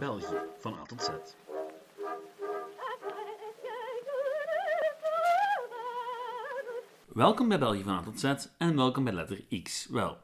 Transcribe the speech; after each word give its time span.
België 0.00 0.40
van 0.58 0.74
A 0.74 0.82
tot 0.82 1.02
Z. 1.02 1.08
Welkom 7.06 7.48
bij 7.48 7.58
België 7.58 7.82
van 7.82 7.94
A 7.94 8.02
tot 8.02 8.20
Z 8.20 8.34
en 8.58 8.76
welkom 8.76 9.04
bij 9.04 9.12
letter 9.12 9.62
X. 9.62 9.86
Wel, 9.90 10.18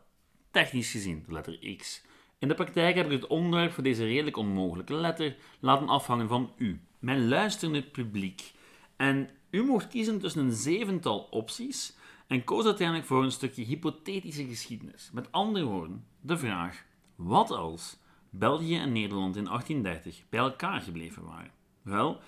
technisch 0.51 0.91
gezien 0.91 1.25
de 1.27 1.33
letter 1.33 1.77
X. 1.77 2.05
In 2.39 2.49
de 2.49 2.55
praktijk 2.55 2.97
heb 2.97 3.07
ik 3.07 3.13
het 3.13 3.27
onderwerp 3.27 3.73
voor 3.73 3.83
deze 3.83 4.05
redelijk 4.05 4.37
onmogelijke 4.37 4.95
letter 4.95 5.37
laten 5.61 5.89
afhangen 5.89 6.29
van 6.29 6.53
u, 6.57 6.81
mijn 6.99 7.29
luisterende 7.29 7.83
publiek. 7.83 8.53
En 8.97 9.31
u 9.51 9.63
mocht 9.63 9.89
kiezen 9.89 10.21
tussen 10.21 10.45
een 10.45 10.53
zevental 10.53 11.19
opties 11.21 11.97
en 12.27 12.45
koos 12.45 12.65
uiteindelijk 12.65 13.07
voor 13.07 13.25
een 13.25 13.33
stukje 13.33 13.65
hypothetische 13.65 14.47
geschiedenis. 14.47 15.11
Met 15.13 15.33
andere 15.33 15.65
woorden, 15.65 16.07
de 16.21 16.39
vraag: 16.39 16.85
wat 17.15 17.51
als 17.51 17.97
België 18.39 18.77
en 18.77 18.93
Nederland 18.93 19.37
in 19.37 19.45
1830 19.45 20.23
bij 20.29 20.41
elkaar 20.41 20.81
gebleven 20.81 21.25
waren? 21.25 21.51
Wel, 21.83 22.21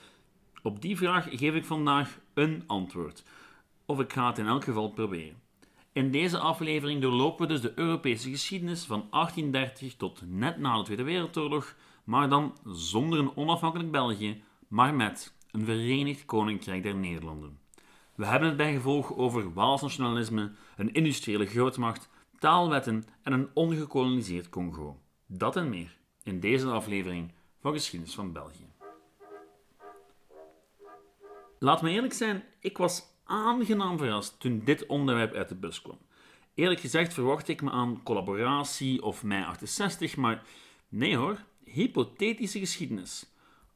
op 0.63 0.83
die 0.83 0.97
vraag 0.97 1.29
geef 1.31 1.55
ik 1.55 1.65
vandaag 1.65 2.19
een 2.35 2.63
antwoord. 2.67 3.23
Of 3.87 4.01
ik 4.01 4.13
ga 4.13 4.27
het 4.29 4.39
in 4.39 4.47
elk 4.47 4.65
geval 4.65 4.91
proberen. 4.91 5.43
In 5.93 6.11
deze 6.11 6.39
aflevering 6.39 7.03
doorlopen 7.03 7.47
we 7.47 7.53
dus 7.53 7.63
de 7.63 7.73
Europese 7.75 8.31
geschiedenis 8.31 8.85
van 8.85 9.07
1830 9.11 9.97
tot 9.97 10.23
net 10.27 10.59
na 10.59 10.77
de 10.77 10.83
Tweede 10.83 11.03
Wereldoorlog, 11.03 11.75
maar 12.05 12.29
dan 12.29 12.57
zonder 12.65 13.19
een 13.19 13.37
onafhankelijk 13.37 13.91
België, 13.91 14.43
maar 14.69 14.95
met 14.95 15.35
een 15.51 15.65
Verenigd 15.65 16.25
Koninkrijk 16.25 16.83
der 16.83 16.95
Nederlanden. 16.95 17.59
We 18.15 18.27
hebben 18.27 18.49
het 18.49 18.57
bij 18.57 18.73
gevolg 18.73 19.17
over 19.17 19.53
Waals 19.53 19.83
nationalisme, 19.83 20.53
een 20.77 20.93
industriële 20.93 21.47
grootmacht, 21.47 22.09
taalwetten 22.39 23.05
en 23.23 23.33
een 23.33 23.49
ongekoloniseerd 23.55 24.49
Congo. 24.49 25.01
Dat 25.27 25.57
en 25.57 25.69
meer 25.69 25.98
in 26.29 26.41
deze 26.41 26.67
aflevering 26.67 27.33
van 27.61 27.73
Geschiedenis 27.73 28.15
van 28.15 28.33
België. 28.33 28.67
Laat 31.59 31.83
me 31.83 31.91
eerlijk 31.91 32.13
zijn, 32.13 32.45
ik 32.61 32.79
was 32.79 33.03
aangenaam 33.25 33.99
verrast 33.99 34.41
toen 34.41 34.63
dit 34.65 34.87
onderwerp 34.87 35.35
uit 35.35 35.49
de 35.49 35.55
bus 35.55 35.83
kwam. 35.83 35.99
Eerlijk 36.55 36.81
gezegd 36.81 37.15
verwacht 37.15 37.49
ik 37.49 37.63
me 37.63 37.71
aan 37.71 38.03
collaboratie 38.03 39.03
of 39.03 39.23
mei 39.23 39.45
68, 39.45 40.17
maar 40.17 40.43
nee 40.89 41.17
hoor, 41.17 41.45
hypothetische 41.65 42.59
geschiedenis. 42.59 43.27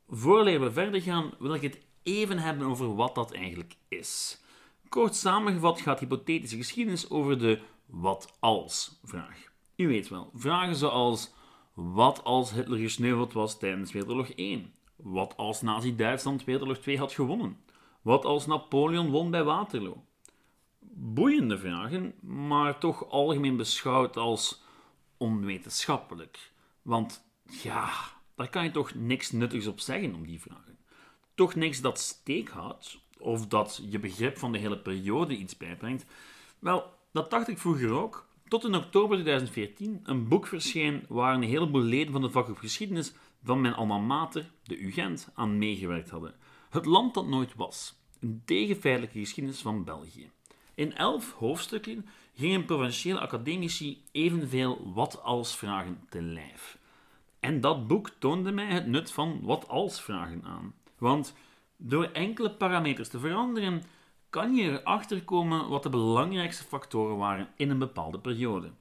Voor 0.09 0.44
we 0.44 0.72
verder 0.72 1.03
gaan, 1.03 1.34
wil 1.39 1.55
ik 1.55 1.62
het 1.62 1.78
even 2.03 2.39
hebben 2.39 2.66
over 2.66 2.94
wat 2.94 3.14
dat 3.14 3.33
eigenlijk 3.33 3.75
is. 3.89 4.41
Kort 4.89 5.14
samengevat 5.14 5.81
gaat 5.81 6.00
hypothetische 6.00 6.56
geschiedenis 6.56 7.11
over 7.11 7.39
de 7.39 7.61
wat 7.87 8.37
als 8.41 8.98
vraag. 9.05 9.39
U 9.77 9.89
weet 9.89 10.09
wel, 10.09 10.31
vragen 10.34 10.77
zoals 10.77 11.33
wat 11.75 12.25
als 12.25 12.53
Hitler 12.53 12.78
gesneuveld 12.78 13.33
was 13.33 13.59
tijdens 13.59 13.92
Wereldoorlog 13.92 14.28
1? 14.28 14.73
Wat 14.97 15.37
als 15.37 15.62
Nazi-Duitsland 15.62 16.45
Wereldoorlog 16.45 16.83
2 16.83 16.98
had 16.98 17.12
gewonnen? 17.12 17.61
Wat 18.03 18.25
als 18.25 18.47
Napoleon 18.47 19.11
won 19.11 19.31
bij 19.31 19.45
Waterloo? 19.45 20.05
Boeiende 20.95 21.59
vragen, 21.59 22.15
maar 22.20 22.78
toch 22.78 23.11
algemeen 23.11 23.56
beschouwd 23.56 24.17
als 24.17 24.62
onwetenschappelijk. 25.17 26.53
Want 26.83 27.25
ja, 27.62 27.91
daar 28.34 28.48
kan 28.48 28.65
je 28.65 28.70
toch 28.70 28.95
niks 28.95 29.31
nuttigs 29.31 29.67
op 29.67 29.81
zeggen 29.81 30.15
om 30.15 30.27
die 30.27 30.41
vragen. 30.41 30.78
Toch 31.34 31.55
niks 31.55 31.81
dat 31.81 31.98
steek 31.98 32.48
houdt, 32.48 32.98
of 33.19 33.47
dat 33.47 33.81
je 33.91 33.98
begrip 33.98 34.39
van 34.39 34.53
de 34.53 34.59
hele 34.59 34.78
periode 34.78 35.37
iets 35.37 35.56
bijbrengt. 35.56 36.05
Wel, 36.59 36.84
dat 37.12 37.31
dacht 37.31 37.48
ik 37.48 37.59
vroeger 37.59 37.91
ook, 37.91 38.28
tot 38.53 38.64
in 38.64 38.75
oktober 38.75 39.17
2014 39.17 40.00
een 40.03 40.28
boek 40.28 40.47
verscheen 40.47 41.05
waar 41.08 41.34
een 41.34 41.42
heleboel 41.42 41.83
leden 41.83 42.12
van 42.12 42.20
de 42.20 42.31
vakgroep 42.31 42.59
geschiedenis 42.59 43.12
van 43.42 43.61
mijn 43.61 43.75
alma 43.75 43.98
mater, 43.98 44.50
de 44.62 44.78
UGent, 44.78 45.31
aan 45.34 45.59
meegewerkt 45.59 46.10
hadden. 46.10 46.34
Het 46.71 46.84
land 46.84 47.15
dat 47.15 47.27
nooit 47.27 47.54
was. 47.54 47.94
Een 48.21 48.43
tegenfeitelijke 48.44 49.19
geschiedenis 49.19 49.60
van 49.60 49.84
België. 49.84 50.31
In 50.75 50.94
elf 50.94 51.32
hoofdstukken 51.32 52.06
gingen 52.34 52.65
provinciële 52.65 53.21
academici 53.21 54.03
evenveel 54.10 54.93
wat-als 54.94 55.56
vragen 55.56 56.00
te 56.09 56.22
lijf. 56.22 56.78
En 57.41 57.60
dat 57.60 57.87
boek 57.87 58.10
toonde 58.19 58.53
mij 58.53 58.66
het 58.66 58.87
nut 58.87 59.12
van 59.12 59.41
wat-als 59.43 60.00
vragen 60.00 60.43
aan. 60.44 60.75
Want 60.98 61.34
door 61.77 62.04
enkele 62.04 62.50
parameters 62.50 63.09
te 63.09 63.19
veranderen, 63.19 63.82
kan 64.32 64.54
je 64.54 64.81
erachter 64.81 65.25
komen 65.25 65.69
wat 65.69 65.82
de 65.82 65.88
belangrijkste 65.88 66.65
factoren 66.65 67.16
waren 67.16 67.48
in 67.56 67.70
een 67.70 67.78
bepaalde 67.78 68.20
periode. 68.20 68.72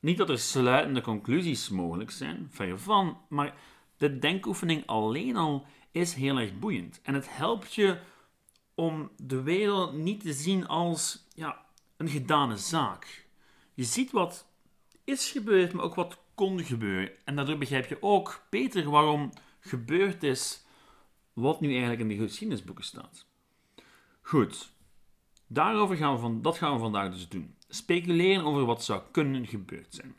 Niet 0.00 0.16
dat 0.16 0.28
er 0.28 0.38
sluitende 0.38 1.00
conclusies 1.00 1.68
mogelijk 1.68 2.10
zijn, 2.10 2.48
ver 2.50 2.78
van, 2.78 3.18
maar 3.28 3.54
de 3.96 4.18
denkoefening 4.18 4.86
alleen 4.86 5.36
al 5.36 5.66
is 5.90 6.14
heel 6.14 6.38
erg 6.38 6.58
boeiend. 6.58 7.00
En 7.02 7.14
het 7.14 7.36
helpt 7.36 7.74
je 7.74 7.98
om 8.74 9.10
de 9.16 9.42
wereld 9.42 9.92
niet 9.92 10.20
te 10.20 10.32
zien 10.32 10.66
als 10.66 11.26
ja, 11.34 11.64
een 11.96 12.08
gedane 12.08 12.56
zaak. 12.56 13.26
Je 13.74 13.84
ziet 13.84 14.10
wat 14.10 14.46
is 15.04 15.30
gebeurd, 15.30 15.72
maar 15.72 15.84
ook 15.84 15.94
wat 15.94 16.18
kon 16.34 16.60
gebeuren. 16.60 17.10
En 17.24 17.36
daardoor 17.36 17.58
begrijp 17.58 17.86
je 17.86 18.02
ook 18.02 18.46
beter 18.50 18.90
waarom 18.90 19.32
gebeurd 19.60 20.22
is 20.22 20.64
wat 21.32 21.60
nu 21.60 21.70
eigenlijk 21.70 22.00
in 22.00 22.08
de 22.08 22.16
geschiedenisboeken 22.16 22.84
staat. 22.84 23.26
Goed, 24.20 24.72
daarover 25.54 25.96
gaan 25.96 26.14
we 26.14 26.20
van, 26.20 26.42
dat 26.42 26.58
gaan 26.58 26.72
we 26.72 26.78
vandaag 26.78 27.12
dus 27.12 27.28
doen. 27.28 27.54
Speculeren 27.68 28.44
over 28.44 28.64
wat 28.64 28.84
zou 28.84 29.02
kunnen 29.10 29.46
gebeurd 29.46 29.94
zijn. 29.94 30.14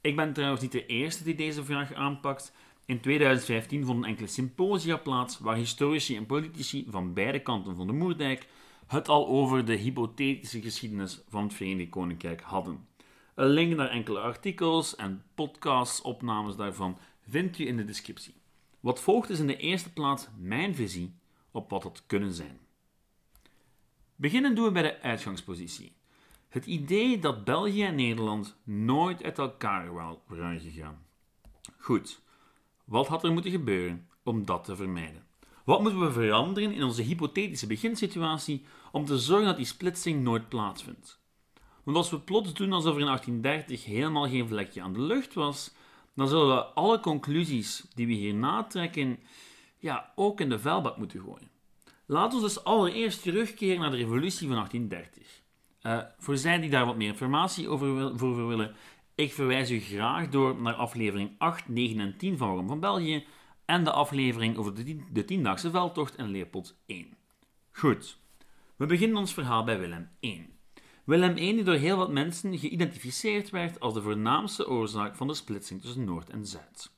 Ik 0.00 0.16
ben 0.16 0.32
trouwens 0.32 0.62
niet 0.62 0.72
de 0.72 0.86
eerste 0.86 1.24
die 1.24 1.34
deze 1.34 1.64
vraag 1.64 1.92
aanpakt. 1.92 2.52
In 2.86 3.00
2015 3.00 3.84
vonden 3.84 4.08
enkele 4.08 4.26
symposia 4.26 4.96
plaats 4.96 5.38
waar 5.38 5.56
historici 5.56 6.16
en 6.16 6.26
politici 6.26 6.86
van 6.90 7.14
beide 7.14 7.42
kanten 7.42 7.76
van 7.76 7.86
de 7.86 7.92
Moerdijk 7.92 8.48
het 8.86 9.08
al 9.08 9.26
over 9.28 9.64
de 9.64 9.74
hypothetische 9.74 10.60
geschiedenis 10.60 11.20
van 11.28 11.42
het 11.42 11.54
Verenigd 11.54 11.90
Koninkrijk 11.90 12.40
hadden. 12.40 12.86
Een 13.34 13.48
link 13.48 13.76
naar 13.76 13.88
enkele 13.88 14.18
artikels 14.18 14.96
en 14.96 15.22
podcasts, 15.34 16.02
opnames 16.02 16.56
daarvan, 16.56 16.98
vindt 17.28 17.58
u 17.58 17.66
in 17.66 17.76
de 17.76 17.84
descriptie. 17.84 18.34
Wat 18.80 19.00
volgt 19.00 19.30
is 19.30 19.38
in 19.38 19.46
de 19.46 19.56
eerste 19.56 19.92
plaats 19.92 20.28
mijn 20.38 20.74
visie 20.74 21.14
op 21.50 21.70
wat 21.70 21.82
het 21.82 22.02
kunnen 22.06 22.32
zijn. 22.32 22.61
Beginnen 24.22 24.54
doen 24.54 24.64
we 24.64 24.70
bij 24.70 24.82
de 24.82 25.00
uitgangspositie. 25.00 25.92
Het 26.48 26.66
idee 26.66 27.18
dat 27.18 27.44
België 27.44 27.82
en 27.82 27.94
Nederland 27.94 28.56
nooit 28.64 29.22
uit 29.22 29.38
elkaar 29.38 29.92
waren 30.26 30.60
gegaan. 30.60 31.06
Goed, 31.78 32.20
wat 32.84 33.06
had 33.06 33.24
er 33.24 33.32
moeten 33.32 33.50
gebeuren 33.50 34.08
om 34.22 34.44
dat 34.44 34.64
te 34.64 34.76
vermijden? 34.76 35.26
Wat 35.64 35.82
moeten 35.82 36.00
we 36.00 36.12
veranderen 36.12 36.72
in 36.72 36.82
onze 36.82 37.02
hypothetische 37.02 37.66
beginsituatie 37.66 38.64
om 38.92 39.04
te 39.04 39.18
zorgen 39.18 39.46
dat 39.46 39.56
die 39.56 39.66
splitsing 39.66 40.22
nooit 40.22 40.48
plaatsvindt? 40.48 41.20
Want 41.82 41.96
als 41.96 42.10
we 42.10 42.20
plots 42.20 42.54
doen 42.54 42.72
alsof 42.72 42.94
er 42.94 43.00
in 43.00 43.06
1830 43.06 43.84
helemaal 43.84 44.28
geen 44.28 44.48
vlekje 44.48 44.82
aan 44.82 44.92
de 44.92 45.00
lucht 45.00 45.34
was, 45.34 45.74
dan 46.14 46.28
zullen 46.28 46.56
we 46.56 46.64
alle 46.64 47.00
conclusies 47.00 47.84
die 47.94 48.06
we 48.06 48.12
hier 48.12 48.34
natrekken, 48.34 49.18
ja, 49.78 50.12
ook 50.14 50.40
in 50.40 50.48
de 50.48 50.58
vuilbak 50.58 50.96
moeten 50.96 51.20
gooien. 51.20 51.50
Laten 52.12 52.38
we 52.38 52.44
dus 52.44 52.64
allereerst 52.64 53.22
terugkeren 53.22 53.80
naar 53.80 53.90
de 53.90 53.96
revolutie 53.96 54.48
van 54.48 54.56
1830. 54.56 55.42
Uh, 55.82 55.92
eh, 55.92 56.04
voor 56.18 56.36
zij 56.36 56.60
die 56.60 56.70
daar 56.70 56.86
wat 56.86 56.96
meer 56.96 57.08
informatie 57.08 57.68
over, 57.68 58.18
voor 58.18 58.48
willen, 58.48 58.74
ik 59.14 59.32
verwijs 59.32 59.70
u 59.70 59.80
graag 59.80 60.28
door 60.28 60.60
naar 60.60 60.74
aflevering 60.74 61.30
8, 61.38 61.68
9 61.68 62.00
en 62.00 62.16
10 62.16 62.36
van 62.36 62.48
Waarom 62.48 62.68
van 62.68 62.80
België 62.80 63.24
en 63.64 63.84
de 63.84 63.90
aflevering 63.90 64.56
over 64.56 64.74
de, 64.74 65.04
de 65.12 65.24
tiendaagse 65.24 65.70
veldtocht 65.70 66.16
en 66.16 66.30
Leopold 66.30 66.76
1. 66.86 67.16
Goed, 67.70 68.18
we 68.76 68.86
beginnen 68.86 69.16
ons 69.16 69.34
verhaal 69.34 69.64
bij 69.64 69.78
Willem 69.78 70.10
I. 70.20 70.46
Willem 71.04 71.36
I 71.36 71.54
die 71.54 71.64
door 71.64 71.74
heel 71.74 71.96
wat 71.96 72.12
mensen 72.12 72.58
geïdentificeerd 72.58 73.50
werd 73.50 73.80
als 73.80 73.94
de 73.94 74.02
voornaamste 74.02 74.68
oorzaak 74.68 75.16
van 75.16 75.26
de 75.26 75.34
splitsing 75.34 75.80
tussen 75.80 76.04
Noord 76.04 76.30
en 76.30 76.46
Zuid. 76.46 76.90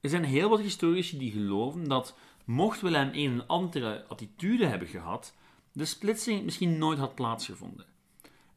Er 0.00 0.10
zijn 0.10 0.24
heel 0.24 0.48
wat 0.48 0.60
historici 0.60 1.18
die 1.18 1.32
geloven 1.32 1.88
dat, 1.88 2.16
mocht 2.48 2.80
Willem 2.80 3.14
I 3.14 3.26
een 3.26 3.46
andere 3.46 4.04
attitude 4.06 4.66
hebben 4.66 4.88
gehad, 4.88 5.34
de 5.72 5.84
splitsing 5.84 6.44
misschien 6.44 6.78
nooit 6.78 6.98
had 6.98 7.14
plaatsgevonden. 7.14 7.86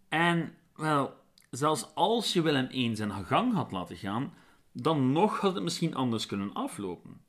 En, 0.09 0.55
wel, 0.75 1.13
zelfs 1.49 1.95
als 1.95 2.33
je 2.33 2.41
Willem 2.41 2.67
I 2.71 2.95
zijn 2.95 3.11
gang 3.11 3.53
had 3.53 3.71
laten 3.71 3.97
gaan, 3.97 4.33
dan 4.71 5.11
nog 5.11 5.39
had 5.39 5.53
het 5.53 5.63
misschien 5.63 5.95
anders 5.95 6.25
kunnen 6.25 6.53
aflopen. 6.53 7.21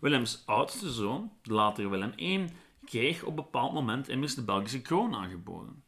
Willems 0.00 0.42
oudste 0.46 0.90
zoon, 0.90 1.32
de 1.42 1.52
latere 1.52 1.88
Willem 1.88 2.12
I, 2.16 2.44
kreeg 2.84 3.22
op 3.22 3.28
een 3.28 3.34
bepaald 3.34 3.72
moment 3.72 4.08
immers 4.08 4.34
de 4.34 4.44
Belgische 4.44 4.82
kroon 4.82 5.14
aangeboden. 5.14 5.82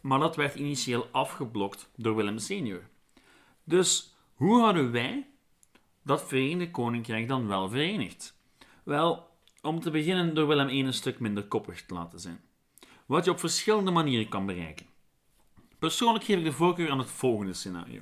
Maar 0.00 0.18
dat 0.18 0.36
werd 0.36 0.54
initieel 0.54 1.06
afgeblokt 1.12 1.90
door 1.96 2.16
Willem 2.16 2.38
senior. 2.38 2.82
Dus 3.64 4.14
hoe 4.34 4.60
houden 4.60 4.92
wij 4.92 5.26
dat 6.02 6.24
Verenigde 6.24 6.70
Koninkrijk 6.70 7.28
dan 7.28 7.46
wel 7.46 7.68
verenigd? 7.68 8.40
Wel, 8.84 9.30
om 9.62 9.80
te 9.80 9.90
beginnen 9.90 10.34
door 10.34 10.46
Willem 10.46 10.68
I 10.68 10.84
een 10.84 10.92
stuk 10.92 11.20
minder 11.20 11.44
koppig 11.44 11.86
te 11.86 11.94
laten 11.94 12.20
zijn. 12.20 12.40
Wat 13.06 13.24
je 13.24 13.30
op 13.30 13.38
verschillende 13.38 13.90
manieren 13.90 14.28
kan 14.28 14.46
bereiken. 14.46 14.86
Persoonlijk 15.78 16.24
geef 16.24 16.38
ik 16.38 16.44
de 16.44 16.52
voorkeur 16.52 16.90
aan 16.90 16.98
het 16.98 17.10
volgende 17.10 17.52
scenario. 17.52 18.00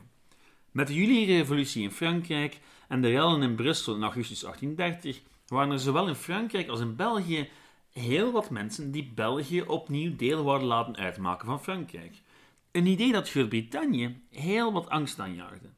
Met 0.71 0.87
de 0.87 0.95
juli-revolutie 0.95 1.83
in 1.83 1.91
Frankrijk 1.91 2.61
en 2.89 3.01
de 3.01 3.11
rellen 3.11 3.43
in 3.43 3.55
Brussel 3.55 3.95
in 3.95 4.03
augustus 4.03 4.41
1830 4.41 5.23
waren 5.47 5.73
er 5.73 5.79
zowel 5.79 6.09
in 6.09 6.15
Frankrijk 6.15 6.69
als 6.69 6.81
in 6.81 6.97
België 6.97 7.49
heel 7.93 8.33
wat 8.33 8.51
mensen 8.51 8.91
die 8.91 9.13
België 9.15 9.63
opnieuw 9.63 10.17
deel 10.17 10.45
wilden 10.45 10.67
laten 10.67 10.97
uitmaken 10.97 11.47
van 11.47 11.63
Frankrijk. 11.63 12.23
Een 12.71 12.87
idee 12.87 13.13
dat 13.13 13.31
Groot-Brittannië 13.31 14.21
heel 14.31 14.73
wat 14.73 14.89
angst 14.89 15.21
aanjaagde. 15.21 15.69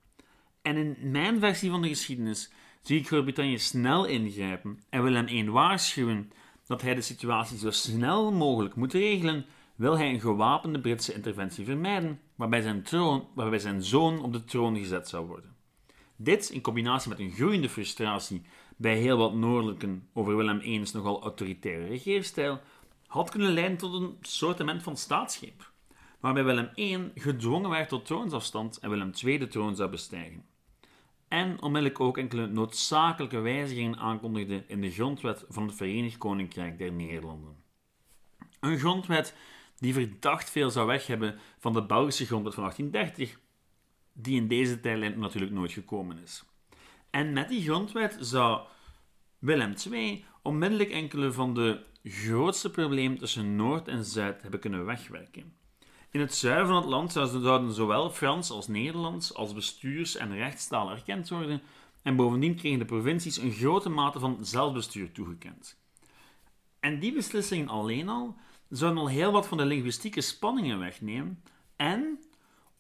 En 0.62 0.76
in 0.76 1.11
mijn 1.11 1.40
versie 1.40 1.70
van 1.70 1.82
de 1.82 1.88
geschiedenis 1.88 2.50
zie 2.82 2.99
ik 2.99 3.06
Groot-Brittannië 3.06 3.58
snel 3.58 4.05
ingrijpen 4.05 4.82
en 4.90 5.02
wil 5.02 5.12
hem 5.12 5.50
waarschuwen 5.50 6.32
dat 6.67 6.82
hij 6.82 6.94
de 6.94 7.00
situatie 7.00 7.58
zo 7.58 7.70
snel 7.70 8.32
mogelijk 8.32 8.75
moet 8.75 8.93
regelen, 8.93 9.46
wil 9.76 9.99
hij 9.99 10.08
een 10.08 10.20
gewapende 10.20 10.81
Britse 10.81 11.14
interventie 11.14 11.64
vermijden 11.64 12.20
waarbij 12.34 12.61
zijn, 12.61 12.82
troon, 12.82 13.26
waarbij 13.34 13.58
zijn 13.58 13.82
zoon 13.82 14.23
op 14.23 14.32
de 14.32 14.44
troon 14.44 14.76
gezet 14.76 15.08
zou 15.08 15.26
worden. 15.26 15.56
Dit, 16.17 16.50
in 16.50 16.61
combinatie 16.61 17.08
met 17.08 17.19
een 17.19 17.31
groeiende 17.31 17.69
frustratie 17.69 18.43
bij 18.76 18.96
heel 18.96 19.17
wat 19.17 19.35
Noordelijken 19.35 20.08
over 20.12 20.37
Willem 20.37 20.61
I's 20.61 20.93
nogal 20.93 21.23
autoritaire 21.23 21.87
regeerstijl, 21.87 22.61
had 23.06 23.31
kunnen 23.31 23.52
leiden 23.52 23.76
tot 23.76 23.94
een 23.94 24.17
soortement 24.20 24.82
van 24.82 24.96
staatsgreep, 24.96 25.70
waarbij 26.20 26.44
Willem 26.44 26.70
I 26.76 27.11
gedwongen 27.14 27.70
werd 27.70 27.88
tot 27.88 28.06
troonsafstand 28.06 28.78
en 28.78 28.90
Willem 28.90 29.11
II 29.25 29.38
de 29.38 29.49
troon 29.49 29.76
zou 29.76 29.90
bestijgen. 29.90 30.44
En 31.32 31.62
onmiddellijk 31.62 32.00
ook 32.00 32.19
enkele 32.19 32.46
noodzakelijke 32.46 33.38
wijzigingen 33.38 33.99
aankondigde 33.99 34.64
in 34.67 34.81
de 34.81 34.90
grondwet 34.90 35.44
van 35.49 35.67
het 35.67 35.75
Verenigd 35.75 36.19
Koninkrijk 36.19 36.79
der 36.79 36.93
Nederlanden. 36.93 37.56
Een 38.61 38.79
grondwet 38.79 39.37
die 39.79 39.93
verdacht 39.93 40.50
veel 40.50 40.70
zou 40.70 40.87
weg 40.87 41.06
hebben 41.06 41.38
van 41.58 41.73
de 41.73 41.87
Belgische 41.87 42.26
grondwet 42.26 42.55
van 42.55 42.62
1830, 42.62 43.40
die 44.12 44.37
in 44.37 44.49
deze 44.49 44.81
tijdlijn 44.81 45.19
natuurlijk 45.19 45.52
nooit 45.52 45.73
gekomen 45.73 46.19
is. 46.23 46.44
En 47.11 47.32
met 47.32 47.49
die 47.49 47.62
grondwet 47.62 48.17
zou 48.20 48.67
Willem 49.38 49.75
II 49.90 50.25
onmiddellijk 50.43 50.90
enkele 50.90 51.32
van 51.32 51.55
de 51.55 51.85
grootste 52.05 52.70
problemen 52.70 53.19
tussen 53.19 53.56
Noord 53.56 53.88
en 53.88 54.05
Zuid 54.05 54.43
hebben 54.43 54.61
kunnen 54.61 54.85
wegwerken. 54.85 55.56
In 56.12 56.20
het 56.20 56.35
zuiden 56.35 56.67
van 56.67 56.76
het 56.76 56.85
land 56.85 57.12
zouden 57.12 57.73
zowel 57.73 58.11
Frans 58.11 58.50
als 58.50 58.69
Nederlands 58.69 59.35
als 59.35 59.55
bestuurs- 59.55 60.17
en 60.17 60.35
rechtstaal 60.35 60.91
erkend 60.91 61.29
worden 61.29 61.62
en 62.03 62.17
bovendien 62.17 62.56
kregen 62.56 62.79
de 62.79 62.85
provincies 62.85 63.37
een 63.37 63.53
grote 63.53 63.88
mate 63.88 64.19
van 64.19 64.44
zelfbestuur 64.44 65.12
toegekend. 65.12 65.81
En 66.81 66.99
die 66.99 67.12
beslissingen 67.12 67.69
alleen 67.69 68.09
al 68.09 68.37
zouden 68.69 69.00
al 69.00 69.09
heel 69.09 69.32
wat 69.32 69.49
van 69.49 69.56
de 69.56 69.64
linguïstieke 69.64 70.20
spanningen 70.20 70.79
wegnemen 70.79 71.43
en 71.76 72.25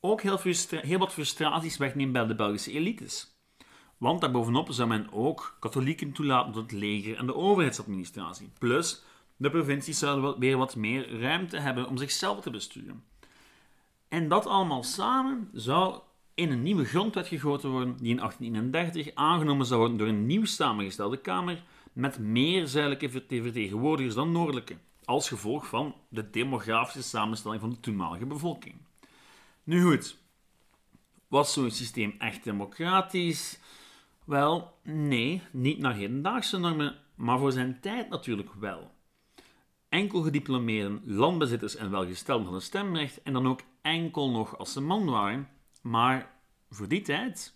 ook 0.00 0.22
heel, 0.22 0.38
heel 0.70 0.98
wat 0.98 1.12
frustraties 1.12 1.76
wegnemen 1.76 2.12
bij 2.12 2.26
de 2.26 2.34
Belgische 2.34 2.72
elites. 2.72 3.36
Want 3.96 4.20
daarbovenop 4.20 4.72
zou 4.72 4.88
men 4.88 5.12
ook 5.12 5.56
katholieken 5.60 6.12
toelaten 6.12 6.52
tot 6.52 6.62
het 6.62 6.80
leger 6.80 7.16
en 7.16 7.26
de 7.26 7.34
overheidsadministratie. 7.34 8.50
Plus, 8.58 9.02
de 9.36 9.50
provincies 9.50 9.98
zouden 9.98 10.38
weer 10.38 10.56
wat 10.56 10.76
meer 10.76 11.20
ruimte 11.20 11.58
hebben 11.58 11.88
om 11.88 11.96
zichzelf 11.96 12.40
te 12.40 12.50
besturen. 12.50 13.10
En 14.12 14.28
dat 14.28 14.46
allemaal 14.46 14.82
samen 14.82 15.48
zou 15.52 16.00
in 16.34 16.50
een 16.50 16.62
nieuwe 16.62 16.84
grondwet 16.84 17.26
gegoten 17.26 17.70
worden, 17.70 17.96
die 17.96 18.10
in 18.10 18.16
1831 18.16 19.14
aangenomen 19.14 19.66
zou 19.66 19.80
worden 19.80 19.98
door 19.98 20.08
een 20.08 20.26
nieuw 20.26 20.44
samengestelde 20.44 21.20
Kamer 21.20 21.62
met 21.92 22.18
meer 22.18 22.66
zuidelijke 22.66 23.10
vertegenwoordigers 23.10 24.14
dan 24.14 24.32
noordelijke, 24.32 24.76
als 25.04 25.28
gevolg 25.28 25.66
van 25.66 25.94
de 26.08 26.30
demografische 26.30 27.02
samenstelling 27.02 27.60
van 27.60 27.70
de 27.70 27.80
toenmalige 27.80 28.26
bevolking. 28.26 28.74
Nu 29.64 29.82
goed, 29.82 30.18
was 31.28 31.52
zo'n 31.52 31.70
systeem 31.70 32.14
echt 32.18 32.44
democratisch? 32.44 33.58
Wel, 34.24 34.78
nee, 34.82 35.42
niet 35.52 35.78
naar 35.78 35.94
hedendaagse 35.94 36.58
normen, 36.58 36.96
maar 37.14 37.38
voor 37.38 37.52
zijn 37.52 37.80
tijd 37.80 38.08
natuurlijk 38.08 38.50
wel. 38.54 38.90
Enkel 39.88 40.22
gediplomeerden, 40.22 41.02
landbezitters 41.04 41.76
en 41.76 41.90
welgestelden 41.90 42.44
hadden 42.44 42.62
stemrecht 42.62 43.22
en 43.22 43.32
dan 43.32 43.46
ook 43.46 43.60
enkel 43.82 44.30
nog 44.30 44.58
als 44.58 44.72
ze 44.72 44.80
man 44.80 45.10
waren, 45.10 45.48
maar 45.82 46.40
voor 46.70 46.88
die 46.88 47.02
tijd 47.02 47.54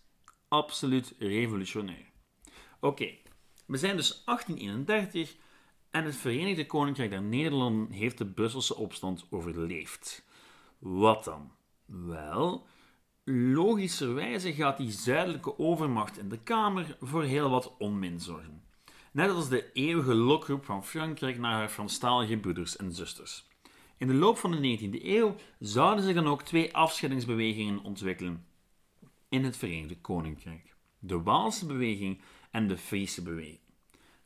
absoluut 0.49 1.15
revolutionair. 1.19 2.11
Oké, 2.81 3.15
we 3.67 3.77
zijn 3.77 3.97
dus 3.97 4.23
1831 4.25 5.37
en 5.91 6.05
het 6.05 6.17
Verenigde 6.17 6.67
Koninkrijk 6.67 7.11
der 7.11 7.23
Nederlanden 7.23 7.91
heeft 7.91 8.19
de 8.19 8.27
Brusselse 8.27 8.77
opstand 8.77 9.27
overleefd. 9.31 10.25
Wat 10.79 11.25
dan? 11.25 11.53
Wel, 11.85 12.67
logischerwijze 13.25 14.53
gaat 14.53 14.77
die 14.77 14.91
zuidelijke 14.91 15.59
overmacht 15.59 16.19
in 16.19 16.29
de 16.29 16.39
Kamer 16.39 16.97
voor 17.01 17.23
heel 17.23 17.51
wat 17.51 17.77
onmin 17.79 18.21
zorgen. 18.21 18.65
Net 19.13 19.31
als 19.31 19.49
de 19.49 19.73
eeuwige 19.73 20.15
lokroep 20.15 20.65
van 20.65 20.85
Frankrijk 20.85 21.39
naar 21.39 21.53
haar 21.53 21.69
Franstalige 21.69 22.37
broeders 22.37 22.77
en 22.77 22.93
zusters. 22.93 23.47
In 23.99 24.07
de 24.07 24.15
loop 24.15 24.39
van 24.39 24.51
de 24.51 24.79
19e 24.79 25.05
eeuw 25.05 25.35
zouden 25.59 26.05
zich 26.05 26.15
dan 26.15 26.27
ook 26.27 26.43
twee 26.43 26.75
afscheidingsbewegingen 26.75 27.83
ontwikkelen 27.83 28.47
in 29.29 29.45
het 29.45 29.57
Verenigd 29.57 30.01
Koninkrijk: 30.01 30.75
de 30.99 31.23
Waalse 31.23 31.67
beweging 31.67 32.21
en 32.51 32.69
de 32.69 32.79
Friese 32.79 33.23
beweging. 33.23 33.59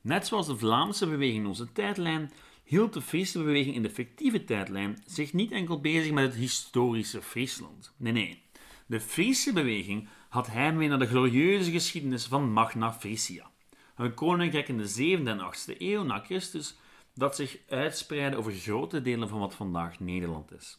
Net 0.01 0.27
zoals 0.27 0.47
de 0.47 0.59
Vlaamse 0.59 1.07
beweging 1.07 1.39
in 1.39 1.47
onze 1.47 1.73
tijdlijn, 1.73 2.33
hield 2.65 2.93
de 2.93 3.01
Friese 3.01 3.39
beweging 3.39 3.75
in 3.75 3.83
de 3.83 3.91
fictieve 3.91 4.45
tijdlijn 4.45 5.03
zich 5.07 5.33
niet 5.33 5.53
enkel 5.53 5.81
bezig 5.81 6.13
met 6.13 6.25
het 6.25 6.35
historische 6.35 7.23
Friesland. 7.23 7.93
Nee, 7.97 8.13
nee. 8.13 8.43
De 8.87 9.01
Friese 9.01 9.53
beweging 9.53 10.09
had 10.29 10.47
heimwee 10.47 10.89
naar 10.89 10.99
de 10.99 11.07
glorieuze 11.07 11.71
geschiedenis 11.71 12.27
van 12.27 12.53
Magna 12.53 12.93
Frisia, 12.93 13.51
een 13.97 14.15
koninkrijk 14.15 14.69
in 14.69 14.79
de 14.79 15.19
7e 15.19 15.27
en 15.27 15.55
8e 15.55 15.77
eeuw 15.79 16.03
na 16.03 16.19
Christus 16.19 16.77
dat 17.21 17.37
zich 17.37 17.59
uitspreidde 17.69 18.37
over 18.37 18.53
grote 18.53 19.03
delen 19.03 19.29
van 19.29 19.39
wat 19.39 19.55
vandaag 19.55 20.01
Nederland 20.01 20.53
is. 20.53 20.79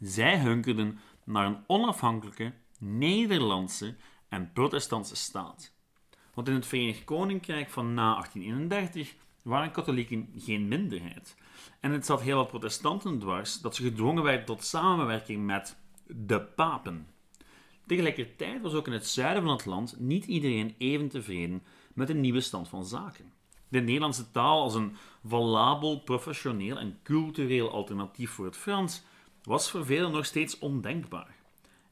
Zij 0.00 0.38
hunkerden 0.38 0.98
naar 1.24 1.46
een 1.46 1.64
onafhankelijke, 1.66 2.52
Nederlandse 2.78 3.96
en 4.28 4.52
protestantse 4.52 5.16
staat. 5.16 5.74
Want 6.34 6.48
in 6.48 6.54
het 6.54 6.66
Verenigd 6.66 7.04
Koninkrijk 7.04 7.70
van 7.70 7.94
na 7.94 8.12
1831 8.12 9.14
waren 9.42 9.70
katholieken 9.70 10.32
geen 10.36 10.68
minderheid. 10.68 11.36
En 11.80 11.90
het 11.90 12.06
zat 12.06 12.22
heel 12.22 12.36
wat 12.36 12.48
protestanten 12.48 13.18
dwars 13.18 13.60
dat 13.60 13.74
ze 13.74 13.82
gedwongen 13.82 14.22
werden 14.22 14.46
tot 14.46 14.64
samenwerking 14.64 15.46
met 15.46 15.76
de 16.06 16.40
papen. 16.40 17.08
Tegelijkertijd 17.86 18.62
was 18.62 18.74
ook 18.74 18.86
in 18.86 18.92
het 18.92 19.06
zuiden 19.06 19.42
van 19.42 19.52
het 19.52 19.64
land 19.64 20.00
niet 20.00 20.24
iedereen 20.24 20.74
even 20.78 21.08
tevreden 21.08 21.62
met 21.94 22.10
een 22.10 22.20
nieuwe 22.20 22.40
stand 22.40 22.68
van 22.68 22.84
zaken. 22.84 23.35
De 23.68 23.80
Nederlandse 23.80 24.30
taal 24.30 24.62
als 24.62 24.74
een 24.74 24.96
valabel, 25.24 26.00
professioneel 26.00 26.78
en 26.78 26.98
cultureel 27.02 27.70
alternatief 27.70 28.30
voor 28.30 28.44
het 28.44 28.56
Frans 28.56 29.02
was 29.42 29.70
voor 29.70 29.86
velen 29.86 30.12
nog 30.12 30.24
steeds 30.24 30.58
ondenkbaar. 30.58 31.36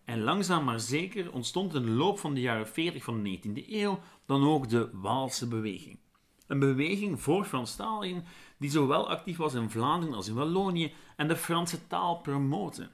En 0.05 0.23
langzaam 0.23 0.65
maar 0.65 0.81
zeker 0.81 1.33
ontstond 1.33 1.75
in 1.75 1.83
de 1.83 1.91
loop 1.91 2.19
van 2.19 2.35
de 2.35 2.41
jaren 2.41 2.69
40 2.69 3.05
van 3.05 3.23
de 3.23 3.39
19e 3.39 3.69
eeuw 3.69 4.01
dan 4.27 4.49
ook 4.49 4.69
de 4.69 4.91
Waalse 4.93 5.49
beweging. 5.49 5.99
Een 6.47 6.59
beweging 6.59 7.23
voor 7.23 7.45
Franstaligen 7.45 8.25
die 8.59 8.71
zowel 8.71 9.09
actief 9.09 9.37
was 9.37 9.55
in 9.55 9.71
Vlaanderen 9.71 10.15
als 10.15 10.29
in 10.29 10.35
Wallonië 10.35 10.93
en 11.17 11.29
de 11.29 11.37
Franse 11.37 11.87
taal 11.87 12.17
promoten. 12.17 12.91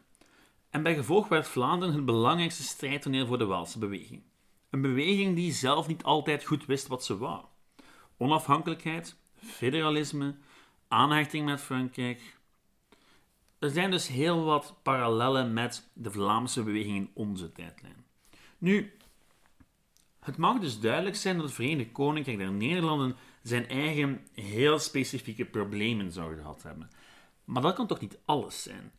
En 0.71 0.83
bij 0.83 0.95
gevolg 0.95 1.29
werd 1.29 1.49
Vlaanderen 1.49 1.95
het 1.95 2.05
belangrijkste 2.05 2.63
strijdtoneel 2.63 3.27
voor 3.27 3.39
de 3.39 3.45
Waalse 3.45 3.79
beweging. 3.79 4.23
Een 4.71 4.81
beweging 4.81 5.37
die 5.37 5.53
zelf 5.53 5.87
niet 5.87 6.03
altijd 6.03 6.45
goed 6.45 6.67
wist 6.67 6.87
wat 6.87 7.05
ze 7.05 7.19
wou. 7.19 7.45
Onafhankelijkheid, 8.23 9.17
federalisme, 9.35 10.35
aanhechting 10.89 11.45
met 11.47 11.61
Frankrijk. 11.61 12.39
Er 13.59 13.71
zijn 13.71 13.91
dus 13.91 14.09
heel 14.09 14.45
wat 14.45 14.75
parallellen 14.83 15.53
met 15.53 15.91
de 15.93 16.11
Vlaamse 16.11 16.62
beweging 16.62 16.97
in 16.97 17.11
onze 17.15 17.53
tijdlijn. 17.53 18.05
Nu, 18.59 18.93
het 20.19 20.37
mag 20.37 20.59
dus 20.59 20.81
duidelijk 20.81 21.17
zijn 21.17 21.37
dat 21.37 21.45
het 21.45 21.55
Verenigd 21.55 21.93
Koninkrijk 21.93 22.39
der 22.39 22.53
Nederlanden 22.53 23.17
zijn 23.43 23.69
eigen 23.69 24.27
heel 24.33 24.79
specifieke 24.79 25.45
problemen 25.45 26.12
zou 26.12 26.37
gehad 26.37 26.62
hebben. 26.62 26.91
Maar 27.45 27.62
dat 27.62 27.75
kan 27.75 27.87
toch 27.87 28.00
niet 28.00 28.19
alles 28.25 28.62
zijn? 28.62 28.93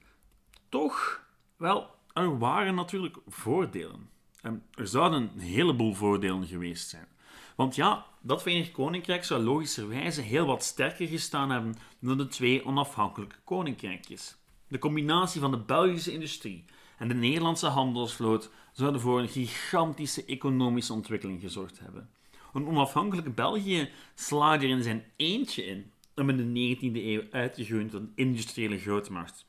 Toch, 0.70 1.25
wel, 1.58 1.96
er 2.13 2.38
waren 2.38 2.75
natuurlijk 2.75 3.18
voordelen. 3.28 4.10
En 4.42 4.66
er 4.74 4.88
zouden 4.88 5.22
een 5.22 5.40
heleboel 5.40 5.94
voordelen 5.94 6.48
geweest 6.48 6.90
zijn. 6.90 7.08
Want 7.56 7.75
ja, 7.75 8.06
dat 8.22 8.42
Verenigd 8.42 8.72
Koninkrijk 8.72 9.24
zou 9.24 9.44
logischerwijze 9.44 10.22
heel 10.22 10.46
wat 10.46 10.63
sterker 10.63 11.08
gestaan 11.08 11.50
hebben 11.50 11.75
dan 12.00 12.18
de 12.18 12.28
twee 12.28 12.66
onafhankelijke 12.66 13.36
koninkrijkjes. 13.44 14.36
De 14.68 14.80
combinatie 14.80 15.42
van 15.42 15.51
de 15.51 15.58
Belgische 15.58 16.12
industrie 16.12 16.66
en 16.98 17.08
de 17.08 17.13
Nederlandse 17.13 17.68
handelsvloot 17.68 18.50
zouden 18.72 19.01
voor 19.01 19.20
een 19.20 19.30
gigantische 19.30 20.25
economische 20.25 20.94
ontwikkeling 20.94 21.42
gezorgd 21.42 21.80
hebben. 21.80 22.10
Een 22.54 22.68
onafhankelijke 22.68 23.30
België 23.30 23.90
slaagde 24.16 24.66
er 24.66 24.72
in 24.72 24.84
zijn 24.84 25.04
eentje 25.16 25.66
in 25.66 25.92
om 26.16 26.30
in 26.30 26.54
de 26.54 26.75
19e 26.75 27.06
eeuw 27.06 27.24
uit 27.32 27.54
te 27.54 27.66
groeien 27.66 27.90
tot 27.90 28.01
een 28.01 28.12
industriële 28.16 28.80
grootmacht. 28.80 29.46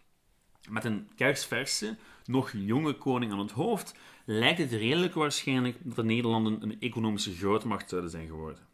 Met 0.71 0.85
een 0.85 1.09
kersverse, 1.17 1.97
nog 2.25 2.52
jonge 2.57 2.93
koning 2.93 3.33
aan 3.33 3.38
het 3.38 3.50
hoofd 3.50 3.95
lijkt 4.25 4.59
het 4.59 4.73
redelijk 4.73 5.14
waarschijnlijk 5.14 5.76
dat 5.81 5.97
de 5.97 6.05
Nederlanden 6.05 6.62
een 6.62 6.81
economische 6.81 7.35
grootmacht 7.35 7.88
zouden 7.88 8.11
zijn 8.11 8.26
geworden. 8.26 8.67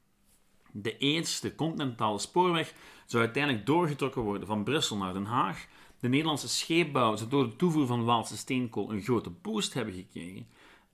De 0.73 0.97
eerste 0.97 1.55
continentale 1.55 2.19
spoorweg 2.19 2.75
zou 3.07 3.25
uiteindelijk 3.25 3.67
doorgetrokken 3.67 4.23
worden 4.23 4.47
van 4.47 4.65
Brussel 4.65 4.97
naar 4.97 5.13
Den 5.13 5.25
Haag. 5.25 5.67
De 6.01 6.09
Nederlandse 6.09 6.49
scheepbouw 6.49 7.17
zou 7.17 7.31
door 7.31 7.45
de 7.45 7.57
toevoer 7.57 7.87
van 7.87 8.05
Waalse 8.05 8.37
steenkool 8.37 8.93
een 8.93 9.03
grote 9.03 9.31
boost 9.31 9.75
hebben 9.75 9.95
gekregen. 9.95 10.47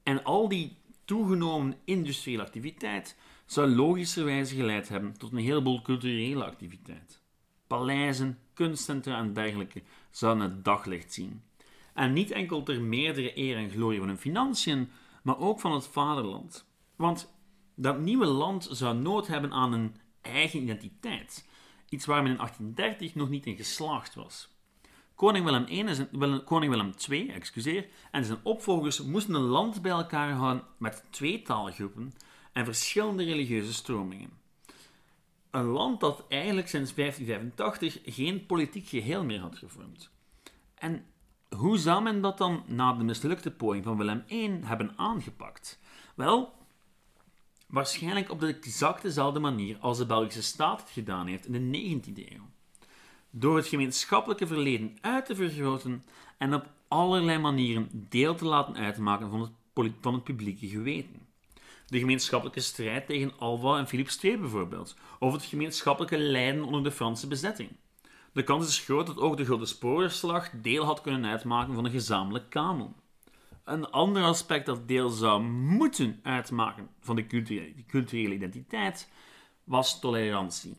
En 0.03 0.25
al 0.25 0.49
die 0.49 0.77
toegenomen 1.05 1.77
industriële 1.85 2.43
activiteit 2.43 3.17
zou 3.47 3.69
logischerwijze 3.69 4.55
geleid 4.55 4.89
hebben 4.89 5.19
tot 5.19 5.33
een 5.33 5.39
heleboel 5.39 5.83
culturele 5.83 6.45
activiteit. 6.45 7.21
Paleizen, 7.67 8.39
kunstcentra 8.55 9.19
en 9.19 9.33
dergelijke 9.33 9.83
zouden 10.11 10.43
het 10.43 10.65
daglicht 10.65 11.13
zien. 11.13 11.43
En 11.95 12.13
niet 12.13 12.31
enkel 12.31 12.63
ter 12.63 12.81
meerdere 12.81 13.39
eer 13.39 13.57
en 13.57 13.71
glorie 13.71 13.99
van 13.99 14.09
hun 14.09 14.19
financiën, 14.19 14.91
maar 15.23 15.39
ook 15.39 15.61
van 15.61 15.73
het 15.73 15.87
vaderland. 15.87 16.67
Want 16.97 17.35
dat 17.75 18.01
nieuwe 18.01 18.27
land 18.27 18.69
zou 18.71 18.97
nood 18.97 19.27
hebben 19.27 19.53
aan 19.53 19.73
een 19.73 19.97
eigen 20.21 20.63
identiteit. 20.63 21.49
Iets 21.89 22.07
waar 22.07 22.23
men 22.23 22.31
in 22.31 22.37
1830 22.37 23.15
nog 23.15 23.29
niet 23.29 23.47
in 23.47 23.57
geslaagd 23.57 24.15
was. 24.15 24.53
Koning 25.15 25.45
Willem, 25.45 25.67
I 25.69 25.81
en 25.81 25.95
zijn, 25.95 26.45
koning 26.45 26.73
Willem 26.73 26.93
II 27.09 27.29
excuseer, 27.29 27.87
en 28.11 28.25
zijn 28.25 28.39
opvolgers 28.43 29.03
moesten 29.03 29.35
een 29.35 29.41
land 29.41 29.83
bij 29.83 29.91
elkaar 29.91 30.33
houden 30.33 30.65
met 30.79 31.05
twee 31.11 31.43
taalgroepen 31.43 32.13
en 32.53 32.65
verschillende 32.65 33.25
religieuze 33.25 33.73
stromingen. 33.73 34.31
Een 35.51 35.65
land 35.65 36.01
dat 36.01 36.25
eigenlijk 36.29 36.69
sinds 36.69 36.95
1585 36.95 38.15
geen 38.15 38.47
politiek 38.47 38.89
geheel 38.89 39.25
meer 39.25 39.41
had 39.41 39.59
gevormd. 39.59 40.11
En 40.75 41.05
hoe 41.55 41.79
zou 41.79 42.03
men 42.03 42.21
dat 42.21 42.39
dan 42.39 42.63
na 42.67 42.93
de 42.93 43.05
mislukte 43.05 43.51
poging 43.51 43.85
van 43.85 43.97
Willem 43.97 44.25
I 44.31 44.59
hebben 44.63 44.93
aangepakt? 44.97 45.81
Wel, 46.15 46.53
waarschijnlijk 47.67 48.31
op 48.31 48.41
de 48.41 48.47
exact 48.47 49.03
dezelfde 49.03 49.41
manier 49.41 49.77
als 49.81 49.99
de 49.99 50.07
Belgische 50.07 50.43
staat 50.43 50.81
het 50.81 50.91
gedaan 50.91 51.27
heeft 51.27 51.47
in 51.47 51.73
de 51.73 51.79
19e 51.79 52.33
eeuw. 52.33 52.49
Door 53.31 53.57
het 53.57 53.67
gemeenschappelijke 53.67 54.47
verleden 54.47 54.97
uit 55.01 55.27
te 55.27 55.35
vergroten 55.35 56.05
en 56.39 56.55
op 56.55 56.71
allerlei 56.89 57.39
manieren 57.39 57.89
deel 57.93 58.35
te 58.35 58.45
laten 58.45 58.77
uitmaken 58.77 59.31
van 59.31 59.41
het, 59.41 59.93
van 60.01 60.15
het 60.15 60.25
publieke 60.25 60.69
geweten. 60.69 61.27
De 61.87 61.99
gemeenschappelijke 61.99 62.61
strijd 62.61 63.07
tegen 63.07 63.39
Alva 63.39 63.79
en 63.79 63.89
Philips 63.89 64.23
II 64.23 64.39
bijvoorbeeld, 64.39 64.97
of 65.19 65.33
het 65.33 65.45
gemeenschappelijke 65.45 66.19
lijden 66.19 66.65
onder 66.65 66.83
de 66.83 66.91
Franse 66.91 67.27
bezetting. 67.27 67.71
De 68.35 68.43
kans 68.43 68.69
is 68.69 68.79
groot 68.79 69.07
dat 69.07 69.19
ook 69.19 69.37
de 69.37 69.45
Grote 69.45 69.67
Sporenslag 69.67 70.51
deel 70.51 70.85
had 70.85 71.01
kunnen 71.01 71.31
uitmaken 71.31 71.75
van 71.75 71.85
een 71.85 71.91
gezamenlijk 71.91 72.51
kanon. 72.51 72.95
Een 73.65 73.91
ander 73.91 74.23
aspect 74.23 74.67
dat 74.67 74.89
deel 74.89 75.09
zou 75.09 75.43
moeten 75.43 76.21
uitmaken 76.23 76.89
van 77.01 77.17
de 77.17 77.27
culturele 77.87 78.35
identiteit 78.35 79.11
was 79.65 80.01
tolerantie. 80.01 80.77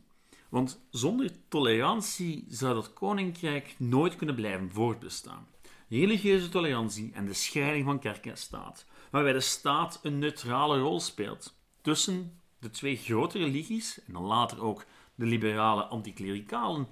Want 0.48 0.86
zonder 0.90 1.30
tolerantie 1.48 2.44
zou 2.48 2.74
dat 2.74 2.92
koninkrijk 2.92 3.74
nooit 3.78 4.16
kunnen 4.16 4.34
blijven 4.34 4.70
voortbestaan. 4.70 5.46
Religieuze 5.88 6.48
tolerantie 6.48 7.12
en 7.12 7.26
de 7.26 7.34
scheiding 7.34 7.84
van 7.84 7.98
kerk 7.98 8.26
en 8.26 8.38
staat, 8.38 8.86
waarbij 9.10 9.32
de 9.32 9.40
staat 9.40 10.00
een 10.02 10.18
neutrale 10.18 10.78
rol 10.78 11.00
speelt 11.00 11.56
tussen 11.82 12.40
de 12.58 12.70
twee 12.70 12.96
grote 12.96 13.38
religies 13.38 14.00
en 14.06 14.12
dan 14.12 14.24
later 14.24 14.62
ook 14.62 14.84
de 15.14 15.26
liberale 15.26 15.82
anticlericalen 15.82 16.88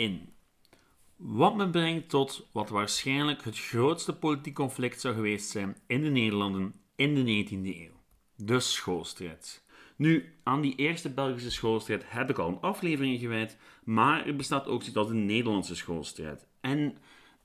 in. 0.00 0.32
Wat 1.16 1.56
me 1.56 1.70
brengt 1.70 2.08
tot 2.08 2.48
wat 2.52 2.68
waarschijnlijk 2.68 3.44
het 3.44 3.58
grootste 3.58 4.14
politiek 4.14 4.54
conflict 4.54 5.00
zou 5.00 5.14
geweest 5.14 5.50
zijn 5.50 5.76
in 5.86 6.02
de 6.02 6.10
Nederlanden 6.10 6.74
in 6.96 7.14
de 7.14 7.44
19e 7.44 7.76
eeuw: 7.76 8.00
de 8.36 8.60
schoolstrijd. 8.60 9.64
Nu, 9.96 10.34
aan 10.42 10.60
die 10.60 10.74
eerste 10.74 11.10
Belgische 11.10 11.50
schoolstrijd 11.50 12.02
heb 12.06 12.30
ik 12.30 12.38
al 12.38 12.48
een 12.48 12.60
aflevering 12.60 13.20
gewijd, 13.20 13.56
maar 13.84 14.26
er 14.26 14.36
bestaat 14.36 14.66
ook 14.66 14.80
zoiets 14.80 14.96
als 14.96 15.08
de 15.08 15.14
Nederlandse 15.14 15.76
schoolstrijd. 15.76 16.46
En 16.60 16.98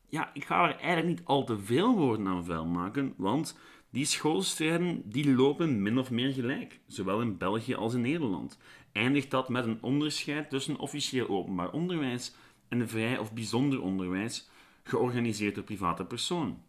ja, 0.10 0.30
ik 0.34 0.46
ga 0.46 0.70
er 0.70 0.76
eigenlijk 0.76 1.08
niet 1.08 1.28
al 1.28 1.44
te 1.44 1.60
veel 1.60 1.96
woorden 1.96 2.28
aan 2.28 2.46
vuil 2.46 2.66
maken, 2.66 3.14
want 3.18 3.58
die 3.90 4.06
schoolstrijden 4.06 5.02
die 5.06 5.36
lopen 5.36 5.82
min 5.82 5.98
of 5.98 6.12
meer 6.12 6.34
gelijk, 6.34 6.80
zowel 6.88 7.22
in 7.22 7.38
België 7.38 7.76
als 7.76 7.94
in 7.94 8.02
Nederland. 8.02 8.58
Eindigt 8.92 9.32
dat 9.32 9.50
met 9.50 9.66
een 9.66 9.84
onderscheid 9.84 10.50
tussen 10.50 10.78
officieel 10.78 11.28
openbaar 11.28 11.72
onderwijs 11.72 12.34
en 12.68 12.90
vrij 12.90 13.18
of 13.18 13.34
bijzonder 13.34 13.82
onderwijs, 13.82 14.50
georganiseerd 14.84 15.56
door 15.56 15.64
private 15.64 16.06
personen. 16.06 16.64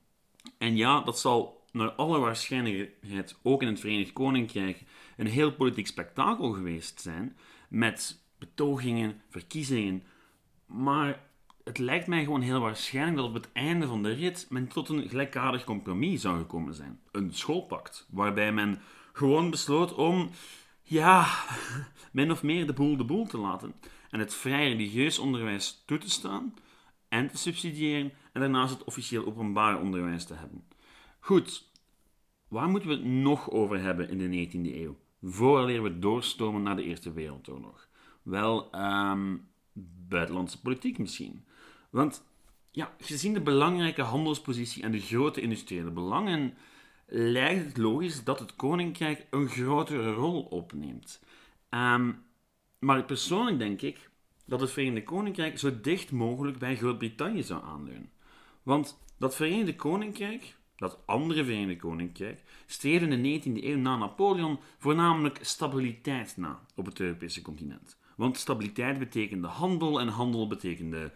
En 0.58 0.76
ja, 0.76 1.00
dat 1.00 1.18
zal 1.18 1.64
naar 1.72 1.90
alle 1.90 2.18
waarschijnlijkheid 2.18 3.38
ook 3.42 3.62
in 3.62 3.68
het 3.68 3.80
Verenigd 3.80 4.12
Koninkrijk 4.12 4.84
een 5.16 5.26
heel 5.26 5.52
politiek 5.52 5.86
spektakel 5.86 6.52
geweest 6.52 7.00
zijn, 7.00 7.36
met 7.68 8.20
betogingen, 8.38 9.22
verkiezingen. 9.28 10.02
Maar 10.66 11.20
het 11.64 11.78
lijkt 11.78 12.06
mij 12.06 12.24
gewoon 12.24 12.40
heel 12.40 12.60
waarschijnlijk 12.60 13.16
dat 13.16 13.26
op 13.26 13.34
het 13.34 13.52
einde 13.52 13.86
van 13.86 14.02
de 14.02 14.12
rit 14.12 14.46
men 14.50 14.68
tot 14.68 14.88
een 14.88 15.08
gelijkaardig 15.08 15.64
compromis 15.64 16.20
zou 16.20 16.38
gekomen 16.38 16.74
zijn. 16.74 17.00
Een 17.12 17.34
schoolpact, 17.34 18.06
waarbij 18.10 18.52
men 18.52 18.80
gewoon 19.12 19.50
besloot 19.50 19.94
om, 19.94 20.30
ja, 20.82 21.26
min 22.12 22.30
of 22.30 22.42
meer 22.42 22.66
de 22.66 22.72
boel 22.72 22.96
de 22.96 23.04
boel 23.04 23.26
te 23.26 23.38
laten 23.38 23.74
en 24.16 24.22
het 24.22 24.34
vrij 24.34 24.68
religieus 24.68 25.18
onderwijs 25.18 25.82
toe 25.86 25.98
te 25.98 26.10
staan 26.10 26.54
en 27.08 27.28
te 27.28 27.36
subsidiëren 27.36 28.12
en 28.32 28.40
daarnaast 28.40 28.72
het 28.72 28.84
officieel 28.84 29.26
openbaar 29.26 29.80
onderwijs 29.80 30.24
te 30.24 30.34
hebben. 30.34 30.64
Goed, 31.20 31.70
waar 32.48 32.68
moeten 32.68 32.88
we 32.88 32.94
het 32.94 33.04
nog 33.04 33.50
over 33.50 33.80
hebben 33.80 34.08
in 34.08 34.18
de 34.18 34.48
19e 34.48 34.74
eeuw, 34.74 34.96
vooraleer 35.22 35.82
we 35.82 35.98
doorstomen 35.98 36.62
naar 36.62 36.76
de 36.76 36.82
Eerste 36.82 37.12
Wereldoorlog? 37.12 37.88
Wel, 38.22 38.74
um, 38.74 39.48
buitenlandse 40.08 40.60
politiek 40.60 40.98
misschien. 40.98 41.44
Want 41.90 42.24
ja, 42.70 42.94
gezien 42.98 43.34
de 43.34 43.40
belangrijke 43.40 44.02
handelspositie 44.02 44.82
en 44.82 44.92
de 44.92 45.00
grote 45.00 45.40
industriële 45.40 45.90
belangen, 45.90 46.54
lijkt 47.06 47.64
het 47.64 47.76
logisch 47.76 48.24
dat 48.24 48.38
het 48.38 48.56
koninkrijk 48.56 49.26
een 49.30 49.48
grotere 49.48 50.12
rol 50.12 50.42
opneemt. 50.42 51.22
Um, 51.70 52.24
maar 52.78 53.04
persoonlijk 53.04 53.58
denk 53.58 53.82
ik 53.82 54.10
dat 54.44 54.60
het 54.60 54.70
Verenigde 54.70 55.02
Koninkrijk 55.02 55.58
zo 55.58 55.80
dicht 55.80 56.10
mogelijk 56.10 56.58
bij 56.58 56.76
Groot-Brittannië 56.76 57.42
zou 57.42 57.64
aanleunen. 57.64 58.10
Want 58.62 58.98
dat 59.18 59.36
Verenigde 59.36 59.74
Koninkrijk, 59.76 60.56
dat 60.76 60.98
andere 61.06 61.44
Verenigde 61.44 61.76
Koninkrijk, 61.76 62.42
streefde 62.66 63.06
in 63.06 63.22
de 63.22 63.40
19e 63.40 63.64
eeuw 63.64 63.76
na 63.78 63.96
Napoleon 63.96 64.58
voornamelijk 64.78 65.38
stabiliteit 65.40 66.36
na 66.36 66.60
op 66.74 66.86
het 66.86 67.00
Europese 67.00 67.42
continent. 67.42 67.98
Want 68.16 68.36
stabiliteit 68.36 68.98
betekende 68.98 69.46
handel 69.46 70.00
en 70.00 70.08
handel 70.08 70.46
betekende 70.46 71.12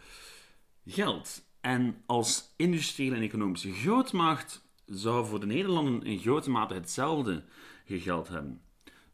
geld. 0.86 1.42
En 1.60 2.02
als 2.06 2.54
industriële 2.56 3.14
en 3.16 3.22
economische 3.22 3.72
grootmacht 3.72 4.68
zou 4.86 5.26
voor 5.26 5.40
de 5.40 5.46
Nederlanden 5.46 6.02
in 6.02 6.18
grote 6.18 6.50
mate 6.50 6.74
hetzelfde 6.74 7.44
gegeld 7.84 8.28
hebben. 8.28 8.62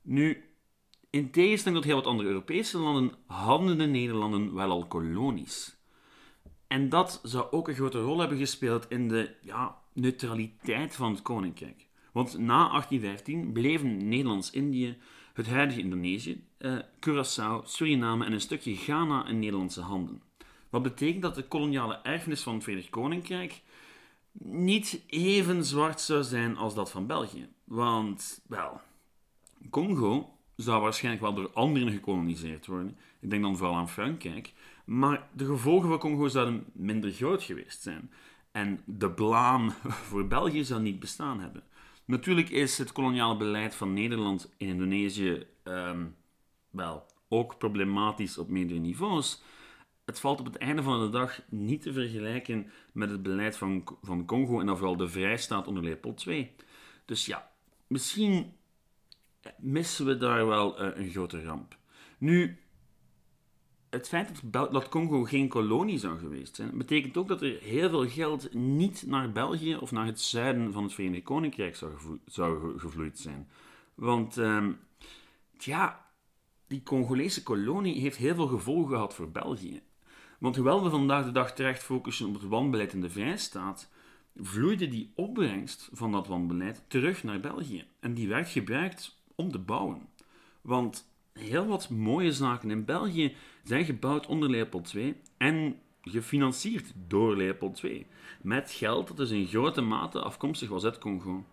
Nu, 0.02 0.44
in 1.16 1.30
tegenstelling 1.30 1.80
tot 1.80 1.90
heel 1.90 2.00
wat 2.02 2.10
andere 2.10 2.28
Europese 2.28 2.78
landen 2.78 3.12
hadden 3.26 3.78
de 3.78 3.86
Nederlanden 3.86 4.54
wel 4.54 4.70
al 4.70 4.86
kolonies. 4.86 5.76
En 6.66 6.88
dat 6.88 7.20
zou 7.22 7.50
ook 7.50 7.68
een 7.68 7.74
grote 7.74 8.00
rol 8.00 8.18
hebben 8.18 8.38
gespeeld 8.38 8.90
in 8.90 9.08
de 9.08 9.34
ja, 9.42 9.78
neutraliteit 9.92 10.94
van 10.94 11.10
het 11.10 11.22
koninkrijk. 11.22 11.86
Want 12.12 12.38
na 12.38 12.68
1815 12.68 13.52
bleven 13.52 14.08
Nederlands-Indië, 14.08 14.96
het 15.32 15.46
huidige 15.46 15.80
Indonesië, 15.80 16.44
eh, 16.58 16.78
Curaçao, 16.78 17.64
Suriname 17.64 18.24
en 18.24 18.32
een 18.32 18.40
stukje 18.40 18.76
Ghana 18.76 19.26
in 19.26 19.38
Nederlandse 19.38 19.80
handen. 19.80 20.22
Wat 20.70 20.82
betekent 20.82 21.22
dat 21.22 21.34
de 21.34 21.48
koloniale 21.48 22.00
erfenis 22.02 22.42
van 22.42 22.54
het 22.54 22.62
Verenigd 22.62 22.90
Koninkrijk 22.90 23.62
niet 24.42 25.02
even 25.06 25.64
zwart 25.64 26.00
zou 26.00 26.22
zijn 26.22 26.56
als 26.56 26.74
dat 26.74 26.90
van 26.90 27.06
België. 27.06 27.48
Want, 27.64 28.42
wel, 28.46 28.80
Congo 29.70 30.35
zou 30.56 30.82
waarschijnlijk 30.82 31.24
wel 31.24 31.34
door 31.34 31.50
anderen 31.52 31.92
gekoloniseerd 31.92 32.66
worden. 32.66 32.98
Ik 33.20 33.30
denk 33.30 33.42
dan 33.42 33.56
vooral 33.56 33.76
aan 33.76 33.88
Frankrijk. 33.88 34.52
Maar 34.84 35.28
de 35.32 35.44
gevolgen 35.44 35.88
voor 35.88 35.98
Congo 35.98 36.28
zouden 36.28 36.64
minder 36.72 37.10
groot 37.10 37.42
geweest 37.42 37.82
zijn. 37.82 38.10
En 38.52 38.80
de 38.84 39.10
blaam 39.10 39.70
voor 40.08 40.26
België 40.26 40.64
zou 40.64 40.80
niet 40.82 41.00
bestaan 41.00 41.40
hebben. 41.40 41.62
Natuurlijk 42.04 42.48
is 42.48 42.78
het 42.78 42.92
koloniale 42.92 43.36
beleid 43.36 43.74
van 43.74 43.92
Nederland 43.92 44.54
in 44.56 44.68
Indonesië 44.68 45.46
ehm, 45.62 46.04
wel 46.70 47.06
ook 47.28 47.58
problematisch 47.58 48.38
op 48.38 48.48
meerdere 48.48 48.80
niveaus. 48.80 49.42
Het 50.04 50.20
valt 50.20 50.40
op 50.40 50.46
het 50.46 50.56
einde 50.56 50.82
van 50.82 51.00
de 51.00 51.10
dag 51.10 51.40
niet 51.48 51.82
te 51.82 51.92
vergelijken 51.92 52.70
met 52.92 53.10
het 53.10 53.22
beleid 53.22 53.56
van, 53.56 53.84
van 54.02 54.24
Congo 54.24 54.60
en 54.60 54.66
dan 54.66 54.76
vooral 54.76 54.96
de 54.96 55.08
vrijstaat 55.08 55.66
onder 55.66 55.82
Leopold 55.82 56.26
II. 56.26 56.50
Dus 57.04 57.26
ja, 57.26 57.50
misschien 57.86 58.52
missen 59.58 60.06
we 60.06 60.16
daar 60.16 60.46
wel 60.46 60.82
uh, 60.82 60.96
een 60.96 61.10
grote 61.10 61.42
ramp. 61.42 61.76
Nu, 62.18 62.58
het 63.90 64.08
feit 64.08 64.40
dat, 64.44 64.72
dat 64.72 64.88
Congo 64.88 65.24
geen 65.24 65.48
kolonie 65.48 65.98
zou 65.98 66.18
geweest 66.18 66.56
zijn, 66.56 66.78
betekent 66.78 67.16
ook 67.16 67.28
dat 67.28 67.42
er 67.42 67.58
heel 67.60 67.88
veel 67.88 68.08
geld 68.08 68.54
niet 68.54 69.04
naar 69.06 69.32
België 69.32 69.76
of 69.76 69.92
naar 69.92 70.06
het 70.06 70.20
zuiden 70.20 70.72
van 70.72 70.82
het 70.82 70.94
Verenigd 70.94 71.24
Koninkrijk 71.24 71.76
zou, 71.76 71.92
zou 72.26 72.78
gevloeid 72.78 73.18
zijn. 73.18 73.48
Want, 73.94 74.36
um, 74.36 74.78
ja, 75.58 76.06
die 76.66 76.82
Congolese 76.82 77.42
kolonie 77.42 78.00
heeft 78.00 78.16
heel 78.16 78.34
veel 78.34 78.46
gevolgen 78.46 78.90
gehad 78.90 79.14
voor 79.14 79.30
België. 79.30 79.82
Want 80.38 80.56
hoewel 80.56 80.82
we 80.82 80.90
vandaag 80.90 81.24
de 81.24 81.32
dag 81.32 81.54
terecht 81.54 81.82
focussen 81.82 82.26
op 82.26 82.34
het 82.34 82.48
wanbeleid 82.48 82.92
in 82.92 83.00
de 83.00 83.10
Vrijstaat, 83.10 83.90
vloeide 84.36 84.88
die 84.88 85.12
opbrengst 85.14 85.88
van 85.92 86.12
dat 86.12 86.26
wanbeleid 86.26 86.84
terug 86.88 87.22
naar 87.22 87.40
België. 87.40 87.84
En 88.00 88.14
die 88.14 88.28
werd 88.28 88.48
gebruikt 88.48 89.15
om 89.36 89.50
te 89.52 89.58
bouwen. 89.58 90.08
Want 90.60 91.08
heel 91.32 91.66
wat 91.66 91.90
mooie 91.90 92.32
zaken 92.32 92.70
in 92.70 92.84
België 92.84 93.34
zijn 93.62 93.84
gebouwd 93.84 94.26
onder 94.26 94.50
Leopold 94.50 94.94
II 94.94 95.20
en 95.36 95.80
gefinancierd 96.02 96.92
door 97.06 97.36
Leopold 97.36 97.82
II. 97.82 98.06
Met 98.42 98.70
geld 98.70 99.08
dat 99.08 99.16
dus 99.16 99.30
in 99.30 99.46
grote 99.46 99.80
mate 99.80 100.20
afkomstig 100.20 100.68
was 100.68 100.84
uit 100.84 100.98
Congo. 100.98 101.44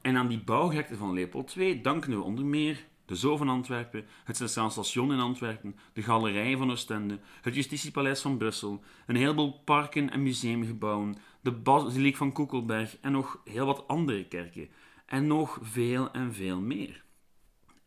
En 0.00 0.16
aan 0.16 0.28
die 0.28 0.42
bouwgekte 0.44 0.96
van 0.96 1.12
Leopold 1.12 1.54
II 1.56 1.80
danken 1.80 2.10
we 2.10 2.22
onder 2.22 2.44
meer 2.44 2.84
de 3.04 3.14
Zoo 3.14 3.36
van 3.36 3.48
Antwerpen, 3.48 4.06
het 4.24 4.36
Centraal 4.36 4.70
Station 4.70 5.12
in 5.12 5.18
Antwerpen, 5.18 5.76
de 5.92 6.02
Galerij 6.02 6.56
van 6.56 6.70
Oostende, 6.70 7.18
het 7.42 7.54
Justitiepaleis 7.54 8.20
van 8.20 8.36
Brussel, 8.36 8.82
een 9.06 9.16
heleboel 9.16 9.60
parken 9.64 10.10
en 10.10 10.22
museumgebouwen, 10.22 11.16
de 11.40 11.52
Basiliek 11.52 12.16
van 12.16 12.32
Koekelberg 12.32 12.96
en 13.00 13.12
nog 13.12 13.40
heel 13.44 13.66
wat 13.66 13.88
andere 13.88 14.24
kerken. 14.28 14.68
En 15.06 15.26
nog 15.26 15.58
veel 15.62 16.10
en 16.12 16.34
veel 16.34 16.60
meer. 16.60 17.03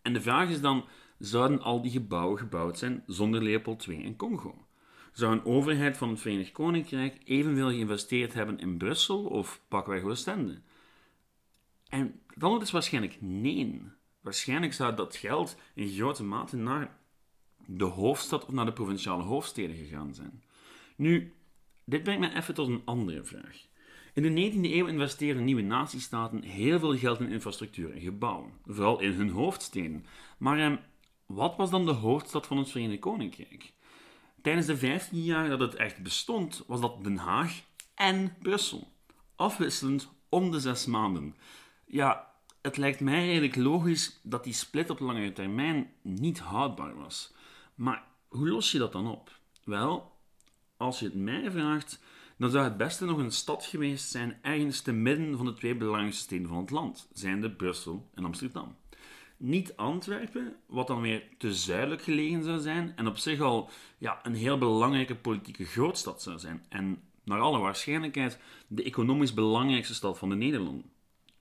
En 0.07 0.13
de 0.13 0.21
vraag 0.21 0.49
is 0.49 0.61
dan, 0.61 0.85
zouden 1.17 1.61
al 1.61 1.81
die 1.81 1.91
gebouwen 1.91 2.37
gebouwd 2.37 2.77
zijn 2.77 3.03
zonder 3.07 3.43
Leopold 3.43 3.87
II 3.87 4.03
in 4.03 4.15
Congo? 4.15 4.67
Zou 5.11 5.33
een 5.33 5.45
overheid 5.45 5.97
van 5.97 6.09
het 6.09 6.19
Verenigd 6.19 6.51
Koninkrijk 6.51 7.17
evenveel 7.23 7.67
geïnvesteerd 7.67 8.33
hebben 8.33 8.59
in 8.59 8.77
Brussel 8.77 9.25
of 9.25 9.61
pakweg 9.67 10.03
Oostende? 10.03 10.61
En 11.89 12.19
dan 12.35 12.61
is 12.61 12.71
waarschijnlijk 12.71 13.17
nee. 13.19 13.81
Waarschijnlijk 14.21 14.73
zou 14.73 14.95
dat 14.95 15.15
geld 15.15 15.57
in 15.73 15.89
grote 15.89 16.23
mate 16.23 16.55
naar 16.55 16.97
de 17.65 17.85
hoofdstad 17.85 18.45
of 18.45 18.53
naar 18.53 18.65
de 18.65 18.73
provinciale 18.73 19.23
hoofdsteden 19.23 19.75
gegaan 19.75 20.13
zijn. 20.13 20.43
Nu, 20.95 21.33
dit 21.83 22.03
brengt 22.03 22.21
me 22.21 22.35
even 22.35 22.53
tot 22.53 22.67
een 22.67 22.81
andere 22.85 23.23
vraag. 23.23 23.65
In 24.17 24.35
de 24.35 24.51
19e 24.51 24.73
eeuw 24.73 24.87
investeren 24.87 25.43
nieuwe 25.43 25.61
natiestaten 25.61 26.43
heel 26.43 26.79
veel 26.79 26.97
geld 26.97 27.19
in 27.19 27.29
infrastructuur 27.29 27.93
en 27.93 28.01
gebouwen, 28.01 28.51
vooral 28.65 28.99
in 28.99 29.11
hun 29.11 29.29
hoofdsteden. 29.29 30.05
Maar 30.37 30.59
eh, 30.59 30.77
wat 31.25 31.55
was 31.55 31.69
dan 31.69 31.85
de 31.85 31.91
hoofdstad 31.91 32.47
van 32.47 32.57
het 32.57 32.69
Verenigd 32.69 32.99
Koninkrijk? 32.99 33.73
Tijdens 34.41 34.65
de 34.65 34.77
15 34.77 35.23
jaar 35.23 35.49
dat 35.49 35.59
het 35.59 35.75
echt 35.75 36.03
bestond, 36.03 36.63
was 36.67 36.81
dat 36.81 37.03
Den 37.03 37.17
Haag 37.17 37.61
en 37.95 38.35
Brussel. 38.41 38.91
Afwisselend 39.35 40.09
om 40.29 40.51
de 40.51 40.59
zes 40.59 40.85
maanden. 40.85 41.35
Ja, 41.85 42.31
het 42.61 42.77
lijkt 42.77 42.99
mij 42.99 43.25
redelijk 43.25 43.55
logisch 43.55 44.19
dat 44.23 44.43
die 44.43 44.53
split 44.53 44.89
op 44.89 44.99
langere 44.99 45.33
termijn 45.33 45.91
niet 46.01 46.39
houdbaar 46.39 46.95
was. 46.95 47.33
Maar 47.75 48.03
hoe 48.27 48.49
los 48.49 48.71
je 48.71 48.77
dat 48.77 48.91
dan 48.91 49.07
op? 49.07 49.39
Wel, 49.63 50.11
als 50.77 50.99
je 50.99 51.05
het 51.05 51.15
mij 51.15 51.51
vraagt, 51.51 51.99
dan 52.37 52.49
zou 52.49 52.63
het 52.63 52.77
beste 52.77 53.05
nog 53.05 53.17
een 53.17 53.31
stad 53.31 53.65
geweest 53.65 54.09
zijn 54.09 54.37
ergens 54.41 54.81
te 54.81 54.91
midden 54.91 55.37
van 55.37 55.45
de 55.45 55.53
twee 55.53 55.75
belangrijkste 55.75 56.23
steden 56.23 56.47
van 56.47 56.57
het 56.57 56.69
land, 56.69 57.09
zijnde 57.13 57.51
Brussel 57.51 58.09
en 58.13 58.25
Amsterdam. 58.25 58.75
Niet 59.37 59.75
Antwerpen, 59.75 60.55
wat 60.65 60.87
dan 60.87 61.01
weer 61.01 61.23
te 61.37 61.53
zuidelijk 61.53 62.01
gelegen 62.01 62.43
zou 62.43 62.59
zijn 62.59 62.93
en 62.95 63.07
op 63.07 63.17
zich 63.17 63.41
al 63.41 63.69
ja, 63.97 64.19
een 64.23 64.35
heel 64.35 64.57
belangrijke 64.57 65.15
politieke 65.15 65.65
grootstad 65.65 66.21
zou 66.21 66.39
zijn. 66.39 66.65
En 66.69 67.01
naar 67.23 67.39
alle 67.39 67.59
waarschijnlijkheid 67.59 68.39
de 68.67 68.83
economisch 68.83 69.33
belangrijkste 69.33 69.93
stad 69.93 70.17
van 70.17 70.29
de 70.29 70.35
Nederlanden. 70.35 70.91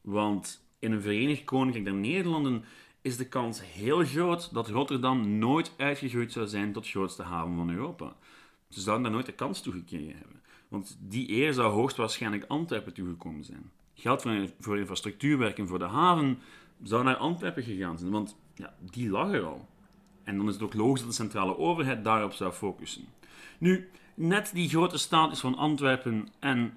Want 0.00 0.66
in 0.78 0.92
een 0.92 1.02
Verenigd 1.02 1.44
Koninkrijk 1.44 1.84
der 1.84 1.94
Nederlanden 1.94 2.64
is 3.02 3.16
de 3.16 3.28
kans 3.28 3.60
heel 3.72 4.04
groot 4.04 4.54
dat 4.54 4.68
Rotterdam 4.68 5.38
nooit 5.38 5.72
uitgegroeid 5.76 6.32
zou 6.32 6.46
zijn 6.46 6.72
tot 6.72 6.88
grootste 6.88 7.22
haven 7.22 7.56
van 7.56 7.70
Europa. 7.70 8.16
Ze 8.68 8.80
zouden 8.80 9.04
daar 9.04 9.12
nooit 9.12 9.26
de 9.26 9.32
kans 9.32 9.60
toegekregen 9.60 10.16
hebben. 10.16 10.35
Want 10.68 10.98
die 11.00 11.30
eer 11.30 11.52
zou 11.52 11.72
hoogstwaarschijnlijk 11.72 12.44
Antwerpen 12.48 12.92
toegekomen 12.92 13.44
zijn. 13.44 13.70
Geld 13.94 14.22
voor, 14.58 14.78
infrastructuurwerken 14.78 15.68
voor 15.68 15.78
de 15.78 15.84
haven 15.84 16.38
zou 16.82 17.04
naar 17.04 17.16
Antwerpen 17.16 17.62
gegaan 17.62 17.98
zijn, 17.98 18.10
want 18.10 18.36
ja, 18.54 18.74
die 18.90 19.10
lag 19.10 19.32
er 19.32 19.44
al. 19.44 19.68
En 20.24 20.36
dan 20.36 20.48
is 20.48 20.54
het 20.54 20.62
ook 20.62 20.74
logisch 20.74 21.00
dat 21.00 21.08
de 21.08 21.14
centrale 21.14 21.58
overheid 21.58 22.04
daarop 22.04 22.32
zou 22.32 22.52
focussen. 22.52 23.04
Nu, 23.58 23.90
net 24.14 24.50
die 24.54 24.68
grote 24.68 24.98
status 24.98 25.40
van 25.40 25.56
Antwerpen 25.56 26.28
en 26.38 26.76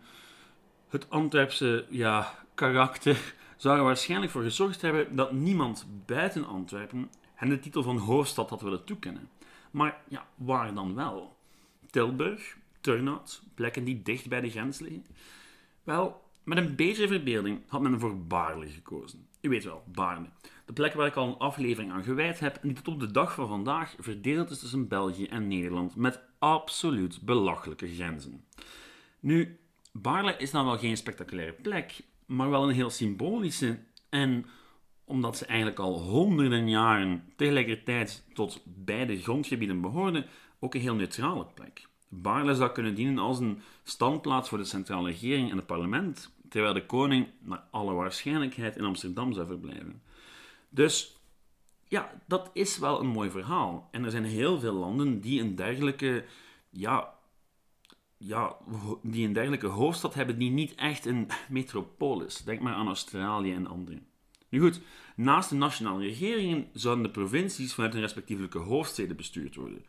het 0.90 1.10
Antwerpse 1.10 1.86
ja, 1.90 2.36
karakter 2.54 3.34
zou 3.58 3.78
er 3.78 3.84
waarschijnlijk 3.84 4.32
voor 4.32 4.44
gezorgd 4.44 4.82
hebben 4.82 5.16
dat 5.16 5.32
niemand 5.32 5.88
buiten 6.06 6.46
Antwerpen 6.46 7.10
hen 7.34 7.50
de 7.50 7.60
titel 7.60 7.84
van 7.84 7.98
hoofdstad 7.98 8.50
had 8.50 8.62
willen 8.62 8.84
toekennen. 8.84 9.30
Maar 9.72 10.02
ja, 10.08 10.26
waar 10.36 10.74
dan 10.74 10.96
wel? 10.96 11.38
Tilburg, 11.90 12.58
Turnhout, 12.82 13.44
plekken 13.54 13.84
die 13.84 14.02
dicht 14.02 14.30
bij 14.30 14.42
de 14.42 14.50
grens 14.50 14.80
liggen? 14.80 15.06
Wel, 15.84 16.22
met 16.44 16.58
een 16.58 16.76
beetje 16.76 17.08
verbeelding 17.08 17.62
had 17.68 17.82
men 17.82 18.00
voor 18.00 18.18
Baarle 18.18 18.68
gekozen. 18.68 19.28
U 19.42 19.50
weet 19.50 19.64
wel, 19.64 19.84
Baarle. 19.86 20.30
De 20.66 20.74
plek 20.74 20.94
waar 20.94 21.08
ik 21.08 21.16
al 21.16 21.28
een 21.28 21.38
aflevering 21.38 21.92
aan 21.92 22.04
gewijd 22.04 22.40
heb 22.40 22.56
en 22.56 22.68
die 22.68 22.82
tot 22.82 22.94
op 22.94 23.00
de 23.00 23.12
dag 23.12 23.34
van 23.34 23.48
vandaag 23.48 23.96
verdeeld 24.00 24.50
is 24.50 24.60
tussen 24.60 24.88
België 24.88 25.26
en 25.26 25.48
Nederland 25.48 25.96
met 25.96 26.20
absoluut 26.40 27.22
belachelijke 27.22 27.88
grenzen. 27.88 28.44
Nu, 29.20 29.60
Baarle 29.92 30.38
is 30.38 30.52
dan 30.52 30.66
wel 30.66 30.78
geen 30.78 30.98
spectaculaire 30.98 31.54
plek, 31.54 32.02
maar 32.26 32.50
wel 32.50 32.64
een 32.64 32.76
heel 32.76 32.90
symbolische. 32.90 33.80
En 34.10 34.46
omdat 35.04 35.38
ze 35.38 35.46
eigenlijk 35.46 35.80
al 35.80 36.00
honderden 36.00 36.70
jaren 36.70 37.24
tegelijkertijd 37.36 38.24
tot 38.34 38.62
beide 38.66 39.22
grondgebieden 39.22 39.82
behoorden, 39.82 40.26
ook 40.60 40.74
een 40.74 40.82
heel 40.82 40.96
neutrale 40.96 41.46
plek. 41.54 41.89
Baarle 42.10 42.56
zou 42.56 42.72
kunnen 42.72 42.96
dienen 42.96 43.18
als 43.18 43.40
een 43.40 43.62
standplaats 43.84 44.50
voor 44.50 44.58
de 44.58 44.64
centrale 44.64 45.10
regering 45.10 45.52
en 45.52 45.58
het 45.58 45.66
parlement, 45.66 46.32
terwijl 46.50 46.74
de 46.74 46.86
koning 46.86 47.28
naar 47.40 47.64
alle 47.72 47.94
waarschijnlijkheid 47.94 48.76
in 48.76 48.84
Amsterdam 48.84 49.34
zou 49.34 49.48
verblijven. 49.48 50.02
Dus 50.70 51.18
ja, 51.88 52.22
dat 52.28 52.50
is 52.54 52.78
wel 52.78 53.00
een 53.00 53.08
mooi 53.08 53.30
verhaal. 53.30 53.88
En 53.92 54.04
er 54.04 54.12
zijn 54.12 54.26
heel 54.26 54.60
veel 54.60 54.74
landen 54.74 55.22
die 55.22 55.42
een 55.42 55.56
dergelijke 55.56 56.26
ja, 56.70 57.14
ja, 58.18 58.58
die 59.04 59.28
een 59.28 59.34
dergelijke 59.34 59.68
hoofdstad 59.68 60.14
hebben 60.14 60.40
die 60.40 60.52
niet 60.52 60.76
echt 60.76 61.06
een 61.06 61.28
metropolis. 61.50 62.38
Denk 62.38 62.60
maar 62.60 62.74
aan 62.74 62.88
Australië 62.88 63.54
en 63.54 63.68
andere. 63.68 64.02
Nu 64.50 64.60
goed, 64.60 64.82
naast 65.16 65.50
de 65.50 65.56
nationale 65.56 66.04
regeringen 66.04 66.68
zouden 66.74 67.04
de 67.04 67.12
provincies 67.12 67.74
vanuit 67.74 67.94
hun 67.94 68.02
respectievelijke 68.02 68.58
hoofdsteden 68.58 69.16
bestuurd 69.16 69.56
worden. 69.56 69.86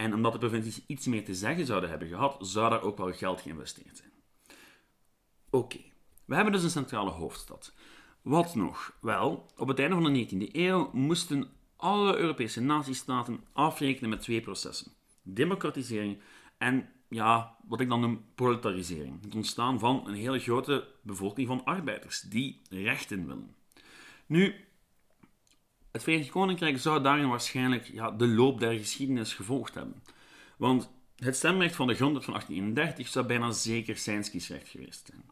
En 0.00 0.14
omdat 0.14 0.32
de 0.32 0.38
provincies 0.38 0.82
iets 0.86 1.06
meer 1.06 1.24
te 1.24 1.34
zeggen 1.34 1.66
zouden 1.66 1.90
hebben 1.90 2.08
gehad, 2.08 2.36
zou 2.40 2.70
daar 2.70 2.82
ook 2.82 2.96
wel 2.96 3.12
geld 3.12 3.40
geïnvesteerd 3.40 3.96
zijn. 3.96 4.10
Oké, 5.50 5.78
we 6.24 6.34
hebben 6.34 6.52
dus 6.52 6.62
een 6.62 6.70
centrale 6.70 7.10
hoofdstad. 7.10 7.74
Wat 8.22 8.54
nog? 8.54 8.96
Wel, 9.00 9.46
op 9.56 9.68
het 9.68 9.78
einde 9.78 9.94
van 9.94 10.12
de 10.12 10.26
19e 10.26 10.52
eeuw 10.52 10.90
moesten 10.92 11.50
alle 11.76 12.16
Europese 12.16 12.60
natiestaten 12.60 13.40
afrekenen 13.52 14.10
met 14.10 14.20
twee 14.20 14.40
processen: 14.40 14.92
democratisering 15.22 16.20
en 16.58 16.88
ja, 17.08 17.56
wat 17.68 17.80
ik 17.80 17.88
dan 17.88 18.00
noem 18.00 18.24
proletarisering. 18.34 19.22
Het 19.22 19.34
ontstaan 19.34 19.78
van 19.78 20.06
een 20.06 20.14
hele 20.14 20.38
grote 20.38 20.88
bevolking 21.02 21.46
van 21.46 21.64
arbeiders 21.64 22.20
die 22.20 22.62
rechten 22.68 23.26
willen. 23.26 23.54
Nu, 24.26 24.54
het 25.92 26.02
Verenigd 26.02 26.30
Koninkrijk 26.30 26.78
zou 26.78 27.02
daarin 27.02 27.28
waarschijnlijk 27.28 27.90
ja, 27.92 28.10
de 28.10 28.28
loop 28.28 28.60
der 28.60 28.78
geschiedenis 28.78 29.34
gevolgd 29.34 29.74
hebben. 29.74 30.02
Want 30.56 30.90
het 31.16 31.36
stemrecht 31.36 31.76
van 31.76 31.86
de 31.86 31.94
grondwet 31.94 32.24
van 32.24 32.32
1831 32.32 33.08
zou 33.12 33.26
bijna 33.26 33.50
zeker 33.50 33.96
zijn 33.96 34.30
kiesrecht 34.30 34.68
geweest 34.68 35.06
zijn. 35.06 35.24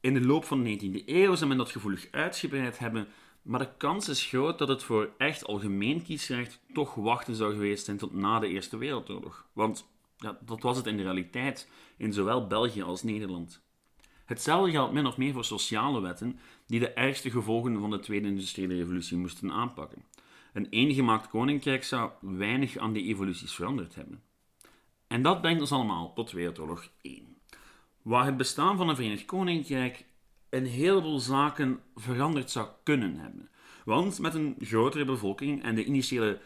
In 0.00 0.14
de 0.14 0.20
loop 0.20 0.44
van 0.44 0.62
de 0.62 0.78
19e 0.78 1.04
eeuw 1.06 1.34
zou 1.34 1.48
men 1.48 1.58
dat 1.58 1.70
gevoelig 1.70 2.08
uitgebreid 2.10 2.78
hebben, 2.78 3.08
maar 3.42 3.60
de 3.60 3.76
kans 3.76 4.08
is 4.08 4.24
groot 4.24 4.58
dat 4.58 4.68
het 4.68 4.82
voor 4.82 5.10
echt 5.18 5.46
algemeen 5.46 6.02
kiesrecht 6.02 6.60
toch 6.72 6.94
wachten 6.94 7.34
zou 7.34 7.52
geweest 7.52 7.84
zijn 7.84 7.96
tot 7.96 8.14
na 8.14 8.38
de 8.38 8.48
Eerste 8.48 8.76
Wereldoorlog. 8.76 9.46
Want 9.52 9.88
ja, 10.16 10.38
dat 10.40 10.62
was 10.62 10.76
het 10.76 10.86
in 10.86 10.96
de 10.96 11.02
realiteit 11.02 11.68
in 11.96 12.12
zowel 12.12 12.46
België 12.46 12.82
als 12.82 13.02
Nederland. 13.02 13.62
Hetzelfde 14.30 14.70
geldt 14.70 14.92
min 14.92 15.06
of 15.06 15.16
meer 15.16 15.32
voor 15.32 15.44
sociale 15.44 16.00
wetten 16.00 16.38
die 16.66 16.80
de 16.80 16.92
ergste 16.92 17.30
gevolgen 17.30 17.80
van 17.80 17.90
de 17.90 17.98
Tweede 17.98 18.28
Industriële 18.28 18.74
Revolutie 18.74 19.16
moesten 19.16 19.52
aanpakken. 19.52 20.04
Een 20.52 20.66
eengemaakt 20.70 21.28
koninkrijk 21.28 21.84
zou 21.84 22.10
weinig 22.20 22.76
aan 22.76 22.92
die 22.92 23.04
evoluties 23.04 23.54
veranderd 23.54 23.94
hebben. 23.94 24.22
En 25.06 25.22
dat 25.22 25.40
brengt 25.40 25.60
ons 25.60 25.72
allemaal 25.72 26.12
tot 26.12 26.30
Wereldoorlog 26.30 26.88
1, 27.00 27.36
waar 28.02 28.26
het 28.26 28.36
bestaan 28.36 28.76
van 28.76 28.88
een 28.88 28.96
Verenigd 28.96 29.24
Koninkrijk 29.24 30.04
een 30.48 30.66
heleboel 30.66 31.18
zaken 31.18 31.80
veranderd 31.96 32.50
zou 32.50 32.68
kunnen 32.82 33.16
hebben. 33.16 33.48
Want 33.84 34.18
met 34.18 34.34
een 34.34 34.56
grotere 34.60 35.04
bevolking 35.04 35.62
en 35.62 35.74
de 35.74 35.84
initiële 35.84 36.40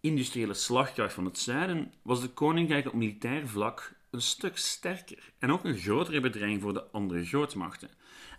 industriële 0.00 0.54
slagkracht 0.54 1.14
van 1.14 1.24
het 1.24 1.38
zuiden 1.38 1.92
was 2.02 2.20
de 2.20 2.28
koninkrijk 2.28 2.86
op 2.86 2.92
militair 2.92 3.48
vlak 3.48 3.92
een 4.14 4.22
stuk 4.22 4.56
sterker 4.58 5.32
en 5.38 5.52
ook 5.52 5.64
een 5.64 5.78
grotere 5.78 6.20
bedreiging 6.20 6.62
voor 6.62 6.72
de 6.72 6.84
andere 6.90 7.24
grootmachten. 7.24 7.90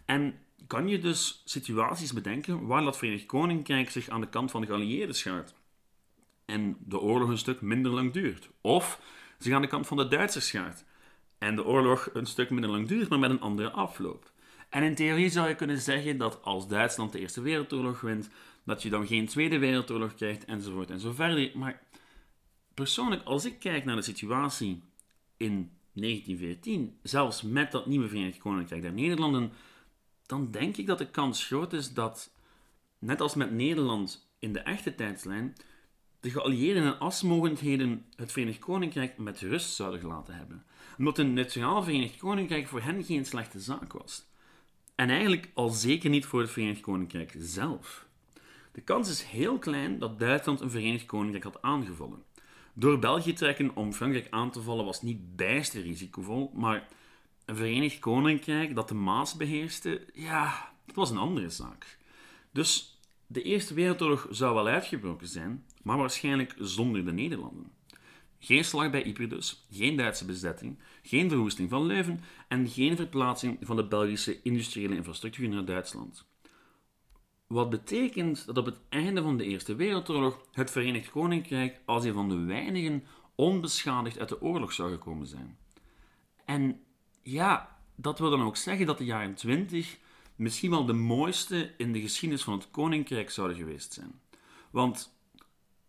En 0.05 0.39
kan 0.67 0.87
je 0.87 0.99
dus 0.99 1.41
situaties 1.45 2.13
bedenken 2.13 2.65
waar 2.65 2.83
dat 2.83 2.97
Verenigd 2.97 3.25
Koninkrijk 3.25 3.89
zich 3.89 4.09
aan 4.09 4.21
de 4.21 4.29
kant 4.29 4.51
van 4.51 4.61
de 4.61 4.67
geallieerden 4.67 5.15
schuilt? 5.15 5.55
en 6.45 6.77
de 6.79 6.99
oorlog 6.99 7.29
een 7.29 7.37
stuk 7.37 7.61
minder 7.61 7.91
lang 7.91 8.13
duurt. 8.13 8.49
Of 8.61 8.99
ze 9.39 9.49
gaan 9.49 9.61
de 9.61 9.67
kant 9.67 9.87
van 9.87 9.97
de 9.97 10.07
Duitsers 10.07 10.51
gaat 10.51 10.85
en 11.37 11.55
de 11.55 11.65
oorlog 11.65 12.09
een 12.13 12.25
stuk 12.25 12.49
minder 12.49 12.69
lang 12.69 12.87
duurt, 12.87 13.09
maar 13.09 13.19
met 13.19 13.29
een 13.29 13.41
andere 13.41 13.71
afloop. 13.71 14.31
En 14.69 14.83
in 14.83 14.95
theorie 14.95 15.29
zou 15.29 15.47
je 15.47 15.55
kunnen 15.55 15.79
zeggen 15.79 16.17
dat 16.17 16.43
als 16.43 16.67
Duitsland 16.67 17.11
de 17.11 17.19
Eerste 17.19 17.41
Wereldoorlog 17.41 18.01
wint, 18.01 18.29
dat 18.63 18.83
je 18.83 18.89
dan 18.89 19.07
geen 19.07 19.27
Tweede 19.27 19.57
Wereldoorlog 19.57 20.15
krijgt, 20.15 20.45
enzovoort 20.45 20.89
en 20.89 20.99
zo 20.99 21.11
verder. 21.11 21.51
Maar 21.53 21.81
persoonlijk, 22.73 23.23
als 23.23 23.45
ik 23.45 23.59
kijk 23.59 23.85
naar 23.85 23.95
de 23.95 24.01
situatie 24.01 24.83
in 25.37 25.71
1914, 25.93 26.97
zelfs 27.01 27.41
met 27.41 27.71
dat 27.71 27.85
nieuwe 27.85 28.07
Verenigd 28.07 28.37
Koninkrijk 28.37 28.81
der 28.81 28.93
Nederlanden, 28.93 29.51
dan 30.25 30.51
denk 30.51 30.77
ik 30.77 30.85
dat 30.85 30.97
de 30.97 31.09
kans 31.09 31.45
groot 31.45 31.73
is 31.73 31.93
dat, 31.93 32.31
net 32.99 33.21
als 33.21 33.35
met 33.35 33.51
Nederland 33.51 34.31
in 34.39 34.53
de 34.53 34.59
echte 34.59 34.95
tijdslijn, 34.95 35.55
de 36.19 36.29
geallieerden 36.31 36.83
en 36.83 36.99
asmogendheden 36.99 38.05
het 38.15 38.31
Verenigd 38.31 38.59
Koninkrijk 38.59 39.17
met 39.17 39.39
rust 39.39 39.75
zouden 39.75 40.05
laten 40.05 40.35
hebben. 40.35 40.65
Omdat 40.97 41.17
een 41.17 41.33
neutraal 41.33 41.83
Verenigd 41.83 42.17
Koninkrijk 42.17 42.67
voor 42.67 42.81
hen 42.81 43.03
geen 43.03 43.25
slechte 43.25 43.59
zaak 43.59 43.93
was. 43.93 44.25
En 44.95 45.09
eigenlijk 45.09 45.51
al 45.53 45.69
zeker 45.69 46.09
niet 46.09 46.25
voor 46.25 46.41
het 46.41 46.51
Verenigd 46.51 46.81
Koninkrijk 46.81 47.35
zelf. 47.37 48.07
De 48.71 48.81
kans 48.81 49.09
is 49.09 49.23
heel 49.23 49.57
klein 49.57 49.99
dat 49.99 50.19
Duitsland 50.19 50.61
een 50.61 50.71
Verenigd 50.71 51.05
Koninkrijk 51.05 51.43
had 51.43 51.61
aangevallen. 51.61 52.23
Door 52.77 52.99
België 52.99 53.33
trekken 53.33 53.75
om 53.75 53.93
Frankrijk 53.93 54.27
aan 54.29 54.51
te 54.51 54.61
vallen 54.61 54.85
was 54.85 55.01
niet 55.01 55.35
bijster 55.35 55.81
risicovol, 55.81 56.51
maar 56.53 56.87
een 57.45 57.55
Verenigd 57.55 57.99
Koninkrijk 57.99 58.75
dat 58.75 58.87
de 58.87 58.93
Maas 58.93 59.35
beheerste, 59.35 60.05
ja, 60.13 60.71
dat 60.85 60.95
was 60.95 61.09
een 61.09 61.17
andere 61.17 61.49
zaak. 61.49 61.97
Dus 62.51 62.99
de 63.27 63.41
Eerste 63.41 63.73
Wereldoorlog 63.73 64.27
zou 64.29 64.55
wel 64.55 64.67
uitgebroken 64.67 65.27
zijn, 65.27 65.65
maar 65.83 65.97
waarschijnlijk 65.97 66.55
zonder 66.59 67.05
de 67.05 67.11
Nederlanden. 67.11 67.71
Geen 68.39 68.65
slag 68.65 68.89
bij 68.89 69.05
Ypres 69.05 69.29
dus, 69.29 69.65
geen 69.71 69.95
Duitse 69.95 70.25
bezetting, 70.25 70.79
geen 71.03 71.29
verwoesting 71.29 71.69
van 71.69 71.85
Leuven 71.85 72.19
en 72.47 72.67
geen 72.67 72.95
verplaatsing 72.95 73.57
van 73.61 73.75
de 73.75 73.87
Belgische 73.87 74.41
industriële 74.41 74.95
infrastructuur 74.95 75.49
naar 75.49 75.65
Duitsland. 75.65 76.25
Wat 77.47 77.69
betekent 77.69 78.45
dat 78.45 78.57
op 78.57 78.65
het 78.65 78.79
einde 78.89 79.21
van 79.21 79.37
de 79.37 79.43
Eerste 79.43 79.75
Wereldoorlog 79.75 80.45
het 80.51 80.71
Verenigd 80.71 81.09
Koninkrijk 81.09 81.79
als 81.85 82.03
een 82.05 82.13
van 82.13 82.29
de 82.29 82.43
weinigen 82.43 83.03
onbeschadigd 83.35 84.19
uit 84.19 84.29
de 84.29 84.41
oorlog 84.41 84.73
zou 84.73 84.91
gekomen 84.91 85.27
zijn. 85.27 85.57
En 86.45 86.79
ja, 87.21 87.79
dat 87.95 88.19
wil 88.19 88.29
dan 88.29 88.43
ook 88.43 88.57
zeggen 88.57 88.85
dat 88.85 88.97
de 88.97 89.05
jaren 89.05 89.35
20 89.35 89.97
misschien 90.35 90.69
wel 90.69 90.85
de 90.85 90.93
mooiste 90.93 91.73
in 91.77 91.93
de 91.93 92.01
geschiedenis 92.01 92.43
van 92.43 92.53
het 92.53 92.71
Koninkrijk 92.71 93.29
zouden 93.29 93.57
geweest 93.57 93.93
zijn. 93.93 94.21
Want 94.71 95.17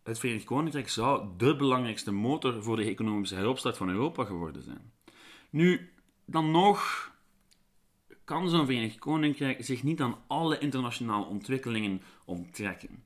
het 0.02 0.18
Verenigd 0.18 0.44
Koninkrijk 0.44 0.88
zou 0.88 1.28
de 1.36 1.56
belangrijkste 1.56 2.12
motor 2.12 2.62
voor 2.62 2.76
de 2.76 2.84
economische 2.84 3.34
heropstart 3.34 3.76
van 3.76 3.88
Europa 3.88 4.24
geworden 4.24 4.62
zijn. 4.62 4.92
Nu, 5.50 5.92
dan 6.24 6.50
nog 6.50 7.10
kan 8.26 8.48
zo'n 8.48 8.66
Verenigd 8.66 8.98
Koninkrijk 8.98 9.64
zich 9.64 9.82
niet 9.82 10.00
aan 10.00 10.18
alle 10.26 10.58
internationale 10.58 11.24
ontwikkelingen 11.24 12.02
onttrekken. 12.24 13.04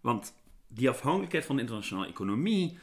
Want 0.00 0.34
die 0.68 0.88
afhankelijkheid 0.88 1.44
van 1.44 1.56
de 1.56 1.62
internationale 1.62 2.06
economie 2.06 2.78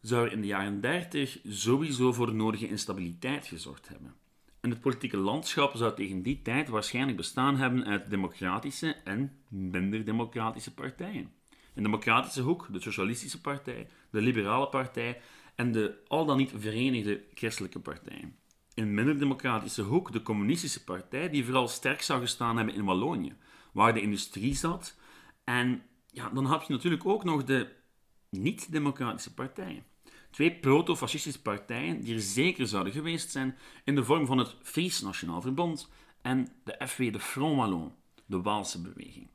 zou 0.00 0.26
er 0.26 0.32
in 0.32 0.40
de 0.40 0.46
jaren 0.46 0.80
30 0.80 1.38
sowieso 1.48 2.12
voor 2.12 2.26
de 2.26 2.32
nodige 2.32 2.68
instabiliteit 2.68 3.46
gezorgd 3.46 3.88
hebben. 3.88 4.14
En 4.60 4.70
het 4.70 4.80
politieke 4.80 5.16
landschap 5.16 5.76
zou 5.76 5.94
tegen 5.94 6.22
die 6.22 6.42
tijd 6.42 6.68
waarschijnlijk 6.68 7.16
bestaan 7.16 7.56
hebben 7.56 7.84
uit 7.84 8.10
democratische 8.10 8.96
en 9.04 9.32
minder 9.48 10.04
democratische 10.04 10.74
partijen. 10.74 11.32
De 11.74 11.82
democratische 11.82 12.42
hoek 12.42 12.68
de 12.72 12.80
Socialistische 12.80 13.40
Partij, 13.40 13.88
de 14.10 14.20
Liberale 14.20 14.68
Partij 14.68 15.20
en 15.54 15.72
de 15.72 16.02
al 16.06 16.26
dan 16.26 16.36
niet 16.36 16.52
verenigde 16.56 17.24
christelijke 17.34 17.80
partijen 17.80 18.36
in 18.78 18.94
minder 18.94 19.18
democratische 19.18 19.82
hoek 19.82 20.12
de 20.12 20.22
communistische 20.22 20.84
partij, 20.84 21.30
die 21.30 21.44
vooral 21.44 21.68
sterk 21.68 22.02
zou 22.02 22.20
gestaan 22.20 22.56
hebben 22.56 22.74
in 22.74 22.84
Wallonië, 22.84 23.36
waar 23.72 23.94
de 23.94 24.00
industrie 24.00 24.54
zat. 24.54 24.94
En 25.44 25.82
ja, 26.10 26.30
dan 26.30 26.46
heb 26.46 26.62
je 26.62 26.72
natuurlijk 26.72 27.06
ook 27.06 27.24
nog 27.24 27.44
de 27.44 27.68
niet-democratische 28.30 29.34
partijen. 29.34 29.84
Twee 30.30 30.54
proto-fascistische 30.54 31.42
partijen 31.42 32.02
die 32.02 32.14
er 32.14 32.20
zeker 32.20 32.66
zouden 32.66 32.92
geweest 32.92 33.30
zijn 33.30 33.56
in 33.84 33.94
de 33.94 34.04
vorm 34.04 34.26
van 34.26 34.38
het 34.38 34.54
Fries 34.62 35.00
Nationaal 35.00 35.40
Verbond 35.40 35.90
en 36.22 36.48
de 36.64 36.86
FW 36.86 37.12
de 37.12 37.20
Front 37.20 37.56
Wallon, 37.56 37.92
de 38.26 38.42
Waalse 38.42 38.80
beweging. 38.80 39.28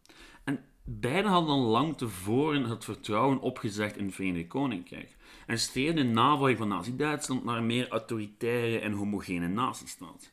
En 0.43 0.65
beiden 0.84 1.32
hadden 1.32 1.54
al 1.54 1.62
lang 1.62 1.98
tevoren 1.98 2.63
het 2.63 2.84
vertrouwen 2.84 3.39
opgezegd 3.39 3.98
in 3.98 4.06
het 4.06 4.15
Verenigd 4.15 4.48
Koninkrijk 4.48 5.15
en 5.48 5.60
streefde 5.60 6.00
in 6.00 6.12
navolging 6.12 6.58
van 6.58 6.67
Nazi-Duitsland 6.67 7.43
naar 7.43 7.58
een 7.58 7.65
meer 7.65 7.89
autoritaire 7.89 8.80
en 8.80 8.91
homogene 8.91 9.48
nazistaat. 9.48 10.32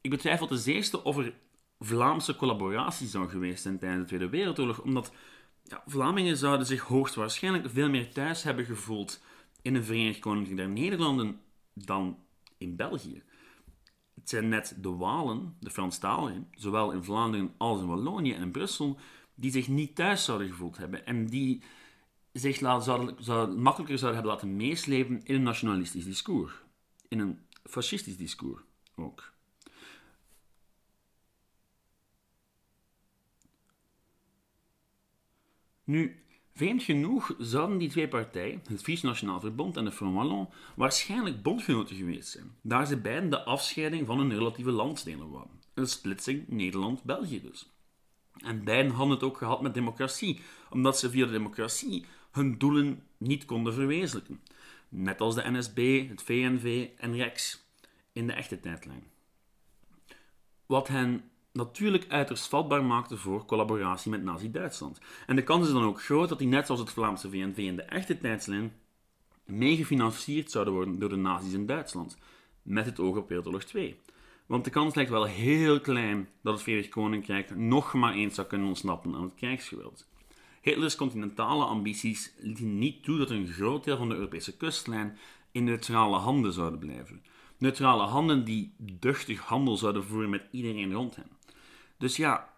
Ik 0.00 0.10
betwijfel 0.10 0.46
ten 0.46 0.58
zeerste 0.58 1.04
of 1.04 1.16
er 1.16 1.34
Vlaamse 1.78 2.36
collaboratie 2.36 3.06
zou 3.06 3.28
geweest 3.28 3.62
zijn 3.62 3.78
tijdens 3.78 4.00
de 4.00 4.06
Tweede 4.06 4.28
Wereldoorlog, 4.28 4.80
omdat 4.80 5.12
ja, 5.64 5.82
Vlamingen 5.86 6.36
zouden 6.36 6.66
zich 6.66 6.82
hoogstwaarschijnlijk 6.82 7.70
veel 7.70 7.88
meer 7.88 8.12
thuis 8.12 8.42
hebben 8.42 8.64
gevoeld 8.64 9.20
in 9.62 9.74
een 9.74 9.84
Verenigd 9.84 10.18
Koninkrijk 10.18 10.56
der 10.56 10.68
Nederlanden 10.68 11.40
dan 11.74 12.18
in 12.58 12.76
België. 12.76 13.22
Het 14.14 14.28
zijn 14.28 14.48
net 14.48 14.76
de 14.80 14.90
Walen, 14.90 15.56
de 15.60 15.70
Franstaligen, 15.70 16.48
zowel 16.54 16.90
in 16.90 17.04
Vlaanderen 17.04 17.54
als 17.56 17.80
in 17.80 17.86
Wallonië 17.86 18.32
en 18.32 18.50
Brussel, 18.50 18.98
die 19.40 19.50
zich 19.50 19.68
niet 19.68 19.94
thuis 19.94 20.24
zouden 20.24 20.48
gevoeld 20.48 20.76
hebben 20.76 21.06
en 21.06 21.26
die 21.26 21.62
zich 22.32 22.56
zouden, 22.56 23.24
zou, 23.24 23.56
makkelijker 23.56 23.98
zouden 23.98 24.20
hebben 24.20 24.36
laten 24.36 24.56
meeslepen 24.56 25.20
in 25.24 25.34
een 25.34 25.42
nationalistisch 25.42 26.04
discours. 26.04 26.52
In 27.08 27.18
een 27.18 27.38
fascistisch 27.64 28.16
discours 28.16 28.62
ook. 28.94 29.32
Nu, 35.84 36.22
vreemd 36.54 36.82
genoeg 36.82 37.34
zouden 37.38 37.78
die 37.78 37.88
twee 37.88 38.08
partijen, 38.08 38.62
het 38.68 38.82
Fries 38.82 39.02
Nationaal 39.02 39.40
Verbond 39.40 39.76
en 39.76 39.84
de 39.84 39.92
Front 39.92 40.14
Wallon, 40.14 40.48
waarschijnlijk 40.76 41.42
bondgenoten 41.42 41.96
geweest 41.96 42.28
zijn, 42.28 42.56
daar 42.62 42.86
ze 42.86 42.96
beiden 42.96 43.30
de 43.30 43.44
afscheiding 43.44 44.06
van 44.06 44.18
hun 44.18 44.34
relatieve 44.34 44.70
landsdelen 44.70 45.30
waren. 45.30 45.60
Een 45.74 45.88
splitsing 45.88 46.48
Nederland-België 46.48 47.42
dus. 47.42 47.77
En 48.44 48.64
beiden 48.64 48.92
hadden 48.92 49.14
het 49.14 49.24
ook 49.24 49.36
gehad 49.36 49.62
met 49.62 49.74
democratie, 49.74 50.40
omdat 50.70 50.98
ze 50.98 51.10
via 51.10 51.26
de 51.26 51.32
democratie 51.32 52.04
hun 52.30 52.58
doelen 52.58 53.02
niet 53.16 53.44
konden 53.44 53.74
verwezenlijken. 53.74 54.40
Net 54.88 55.20
als 55.20 55.34
de 55.34 55.50
NSB, 55.50 56.08
het 56.08 56.22
VNV 56.22 56.88
en 56.96 57.16
Rex 57.16 57.64
in 58.12 58.26
de 58.26 58.32
echte 58.32 58.60
tijdlijn. 58.60 59.04
Wat 60.66 60.88
hen 60.88 61.22
natuurlijk 61.52 62.04
uiterst 62.08 62.48
vatbaar 62.48 62.84
maakte 62.84 63.16
voor 63.16 63.44
collaboratie 63.44 64.10
met 64.10 64.22
Nazi-Duitsland. 64.22 64.98
En 65.26 65.36
de 65.36 65.42
kans 65.42 65.66
is 65.66 65.72
dan 65.72 65.84
ook 65.84 66.02
groot 66.02 66.28
dat 66.28 66.38
die 66.38 66.48
net 66.48 66.66
zoals 66.66 66.80
het 66.80 66.90
Vlaamse 66.90 67.30
VNV 67.30 67.56
in 67.56 67.76
de 67.76 67.82
echte 67.82 68.18
tijdslijn 68.18 68.72
meegefinancierd 69.44 70.50
zouden 70.50 70.74
worden 70.74 70.98
door 70.98 71.08
de 71.08 71.16
nazi's 71.16 71.52
in 71.52 71.66
Duitsland, 71.66 72.18
met 72.62 72.86
het 72.86 73.00
oog 73.00 73.16
op 73.16 73.28
Wereldoorlog 73.28 73.64
2. 73.64 74.00
Want 74.48 74.64
de 74.64 74.70
kans 74.70 74.94
lijkt 74.94 75.10
wel 75.10 75.24
heel 75.24 75.80
klein 75.80 76.28
dat 76.42 76.54
het 76.54 76.62
Verenigd 76.62 76.88
Koninkrijk 76.88 77.56
nog 77.56 77.92
maar 77.92 78.14
eens 78.14 78.34
zou 78.34 78.46
kunnen 78.46 78.68
ontsnappen 78.68 79.14
aan 79.14 79.22
het 79.22 79.34
krijgsgeweld. 79.34 80.06
Hitlers 80.62 80.96
continentale 80.96 81.64
ambities 81.64 82.32
lieten 82.38 82.78
niet 82.78 83.04
toe 83.04 83.18
dat 83.18 83.30
een 83.30 83.46
groot 83.46 83.84
deel 83.84 83.96
van 83.96 84.08
de 84.08 84.14
Europese 84.14 84.56
kustlijn 84.56 85.18
in 85.52 85.64
neutrale 85.64 86.16
handen 86.16 86.52
zouden 86.52 86.78
blijven. 86.78 87.22
Neutrale 87.58 88.02
handen 88.02 88.44
die 88.44 88.74
duchtig 88.78 89.40
handel 89.40 89.76
zouden 89.76 90.04
voeren 90.04 90.30
met 90.30 90.46
iedereen 90.50 90.92
rond 90.92 91.16
hen. 91.16 91.30
Dus 91.98 92.16
ja, 92.16 92.52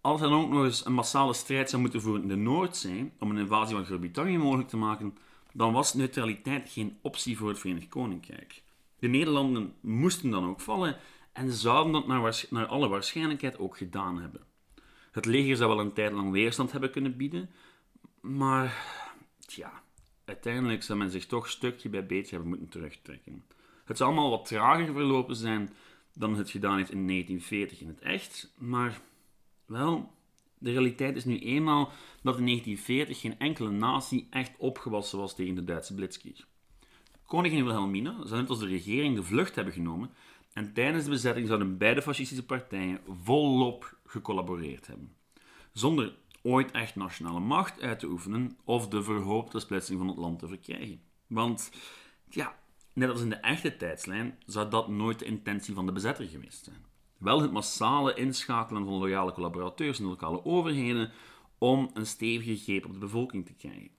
als 0.00 0.20
er 0.20 0.28
dan 0.28 0.40
ook 0.40 0.50
nog 0.50 0.64
eens 0.64 0.86
een 0.86 0.92
massale 0.92 1.34
strijd 1.34 1.70
zou 1.70 1.82
moeten 1.82 2.00
voeren 2.00 2.22
in 2.22 2.28
de 2.28 2.36
Noordzee 2.36 3.12
om 3.18 3.30
een 3.30 3.38
invasie 3.38 3.74
van 3.76 3.84
Groot-Brittannië 3.84 4.38
mogelijk 4.38 4.68
te 4.68 4.76
maken, 4.76 5.18
dan 5.52 5.72
was 5.72 5.94
neutraliteit 5.94 6.70
geen 6.70 6.98
optie 7.00 7.36
voor 7.36 7.48
het 7.48 7.58
Verenigd 7.58 7.88
Koninkrijk. 7.88 8.61
De 9.02 9.08
Nederlanden 9.08 9.74
moesten 9.80 10.30
dan 10.30 10.48
ook 10.48 10.60
vallen 10.60 10.96
en 11.32 11.52
zouden 11.52 11.92
dat 11.92 12.06
naar, 12.06 12.46
naar 12.50 12.66
alle 12.66 12.88
waarschijnlijkheid 12.88 13.58
ook 13.58 13.76
gedaan 13.76 14.20
hebben. 14.20 14.40
Het 15.12 15.24
leger 15.24 15.56
zou 15.56 15.68
wel 15.76 15.84
een 15.84 15.92
tijd 15.92 16.12
lang 16.12 16.30
weerstand 16.30 16.72
hebben 16.72 16.90
kunnen 16.90 17.16
bieden, 17.16 17.50
maar 18.20 18.86
tja, 19.46 19.82
uiteindelijk 20.24 20.82
zou 20.82 20.98
men 20.98 21.10
zich 21.10 21.26
toch 21.26 21.48
stukje 21.48 21.88
bij 21.88 22.06
beetje 22.06 22.30
hebben 22.30 22.48
moeten 22.48 22.68
terugtrekken. 22.68 23.44
Het 23.84 23.96
zou 23.96 24.10
allemaal 24.10 24.30
wat 24.30 24.44
trager 24.44 24.92
verlopen 24.92 25.36
zijn 25.36 25.74
dan 26.14 26.34
het 26.34 26.50
gedaan 26.50 26.76
heeft 26.76 26.92
in 26.92 27.06
1940 27.06 27.80
in 27.80 27.88
het 27.88 28.00
echt, 28.00 28.52
maar 28.58 29.00
wel, 29.66 30.12
de 30.58 30.70
realiteit 30.70 31.16
is 31.16 31.24
nu 31.24 31.38
eenmaal 31.38 31.92
dat 32.22 32.38
in 32.38 32.46
1940 32.46 33.20
geen 33.20 33.38
enkele 33.38 33.70
natie 33.70 34.26
echt 34.30 34.52
opgewassen 34.58 35.18
was 35.18 35.34
tegen 35.34 35.54
de 35.54 35.64
Duitse 35.64 35.94
blitzkrieg. 35.94 36.50
Koningin 37.32 37.64
Wilhelmina 37.64 38.26
zou 38.26 38.40
net 38.40 38.50
als 38.50 38.58
de 38.58 38.66
regering 38.66 39.16
de 39.16 39.22
vlucht 39.22 39.54
hebben 39.54 39.74
genomen 39.74 40.10
en 40.52 40.72
tijdens 40.72 41.04
de 41.04 41.10
bezetting 41.10 41.46
zouden 41.46 41.78
beide 41.78 42.02
fascistische 42.02 42.44
partijen 42.44 43.00
volop 43.22 43.96
gecollaboreerd 44.06 44.86
hebben. 44.86 45.16
Zonder 45.72 46.14
ooit 46.42 46.70
echt 46.70 46.96
nationale 46.96 47.40
macht 47.40 47.80
uit 47.80 47.98
te 47.98 48.06
oefenen 48.06 48.56
of 48.64 48.88
de 48.88 49.02
verhoopte 49.02 49.60
splitsing 49.60 49.98
van 49.98 50.08
het 50.08 50.16
land 50.16 50.38
te 50.38 50.48
verkrijgen. 50.48 51.00
Want, 51.26 51.70
ja, 52.28 52.58
net 52.92 53.10
als 53.10 53.20
in 53.20 53.28
de 53.28 53.36
echte 53.36 53.76
tijdslijn, 53.76 54.38
zou 54.46 54.70
dat 54.70 54.88
nooit 54.88 55.18
de 55.18 55.24
intentie 55.24 55.74
van 55.74 55.86
de 55.86 55.92
bezetter 55.92 56.26
geweest 56.26 56.64
zijn. 56.64 56.84
Wel 57.18 57.42
het 57.42 57.52
massale 57.52 58.14
inschakelen 58.14 58.84
van 58.84 58.94
loyale 58.94 59.32
collaborateurs 59.32 59.98
en 59.98 60.04
lokale 60.04 60.44
overheden 60.44 61.10
om 61.58 61.90
een 61.94 62.06
stevige 62.06 62.56
greep 62.56 62.84
op 62.84 62.92
de 62.92 62.98
bevolking 62.98 63.46
te 63.46 63.54
krijgen. 63.54 63.90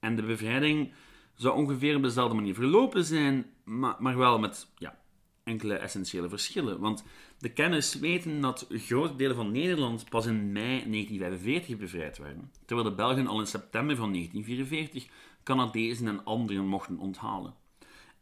En 0.00 0.16
de 0.16 0.22
bevrijding 0.22 0.92
zou 1.34 1.56
ongeveer 1.56 1.96
op 1.96 2.02
dezelfde 2.02 2.34
manier 2.34 2.54
verlopen 2.54 3.04
zijn, 3.04 3.46
maar, 3.64 4.16
wel 4.16 4.38
met 4.38 4.68
ja, 4.78 4.98
enkele 5.44 5.74
essentiële 5.74 6.28
verschillen. 6.28 6.80
Want 6.80 7.04
de 7.38 7.52
kenners 7.52 7.94
weten 7.94 8.40
dat 8.40 8.66
grote 8.70 9.16
delen 9.16 9.36
van 9.36 9.52
Nederland 9.52 10.08
pas 10.08 10.26
in 10.26 10.52
mei 10.52 10.90
1945 10.90 11.76
bevrijd 11.76 12.18
werden, 12.18 12.50
terwijl 12.66 12.88
de 12.88 12.94
Belgen 12.94 13.26
al 13.26 13.40
in 13.40 13.46
september 13.46 13.96
van 13.96 14.12
1944 14.12 15.06
Canadezen 15.42 16.08
en 16.08 16.24
anderen 16.24 16.66
mochten 16.66 16.98
onthalen. 16.98 17.54